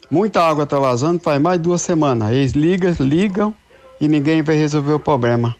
Muita 0.09 0.41
água 0.41 0.65
tá 0.65 0.79
vazando, 0.79 1.19
faz 1.19 1.41
mais 1.41 1.59
duas 1.59 1.81
semanas. 1.81 2.31
Eles 2.31 2.53
ligam, 2.53 2.95
ligam 2.99 3.53
e 3.99 4.07
ninguém 4.07 4.41
vai 4.41 4.55
resolver 4.55 4.93
o 4.93 4.99
problema. 4.99 5.55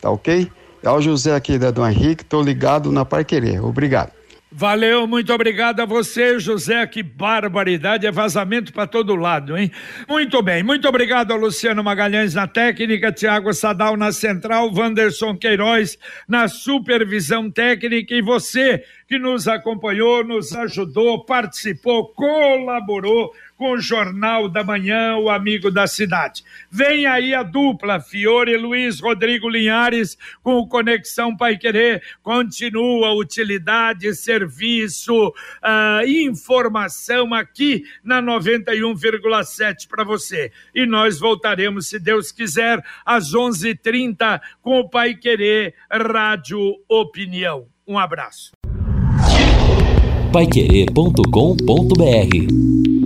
Tá 0.00 0.10
ok? 0.10 0.50
É 0.82 0.90
o 0.90 1.00
José 1.00 1.34
aqui 1.34 1.58
da 1.58 1.70
Dom 1.70 1.88
Henrique, 1.88 2.24
tô 2.24 2.40
ligado 2.40 2.92
na 2.92 3.04
Parquerer. 3.04 3.64
Obrigado. 3.64 4.12
Valeu, 4.50 5.06
muito 5.06 5.30
obrigado 5.30 5.80
a 5.80 5.84
você, 5.84 6.38
José. 6.38 6.86
Que 6.86 7.02
barbaridade, 7.02 8.06
é 8.06 8.10
vazamento 8.10 8.72
para 8.72 8.86
todo 8.86 9.14
lado, 9.14 9.58
hein? 9.58 9.70
Muito 10.08 10.40
bem, 10.42 10.62
muito 10.62 10.88
obrigado 10.88 11.32
ao 11.32 11.38
Luciano 11.38 11.84
Magalhães 11.84 12.32
na 12.32 12.46
técnica, 12.46 13.12
Tiago 13.12 13.52
Sadal 13.52 13.94
na 13.94 14.10
central, 14.10 14.72
Wanderson 14.72 15.36
Queiroz 15.36 15.98
na 16.26 16.48
supervisão 16.48 17.50
técnica 17.50 18.14
e 18.14 18.22
você 18.22 18.82
que 19.08 19.18
nos 19.18 19.48
acompanhou, 19.48 20.22
nos 20.22 20.52
ajudou, 20.52 21.24
participou, 21.24 22.08
colaborou 22.08 23.32
com 23.56 23.72
o 23.72 23.80
Jornal 23.80 24.48
da 24.48 24.62
Manhã, 24.62 25.16
o 25.16 25.30
amigo 25.30 25.70
da 25.70 25.86
cidade. 25.86 26.44
Vem 26.70 27.06
aí 27.06 27.34
a 27.34 27.42
dupla 27.42 27.98
Fiore 27.98 28.56
Luiz 28.56 29.00
Rodrigo 29.00 29.48
Linhares 29.48 30.16
com 30.42 30.56
o 30.58 30.68
Conexão 30.68 31.34
Pai 31.34 31.56
Querer. 31.56 32.02
Continua 32.22 33.14
utilidade, 33.14 34.14
serviço, 34.14 35.32
ah, 35.62 36.02
informação 36.06 37.32
aqui 37.32 37.84
na 38.04 38.20
91,7 38.20 39.88
para 39.88 40.04
você. 40.04 40.52
E 40.74 40.84
nós 40.84 41.18
voltaremos, 41.18 41.88
se 41.88 41.98
Deus 41.98 42.30
quiser, 42.30 42.80
às 43.04 43.34
11:30 43.34 44.40
com 44.60 44.80
o 44.80 44.88
Pai 44.88 45.14
Querer 45.14 45.74
Rádio 45.90 46.60
Opinião. 46.88 47.66
Um 47.86 47.98
abraço. 47.98 48.57
Paiquerê.com.br 50.32 52.97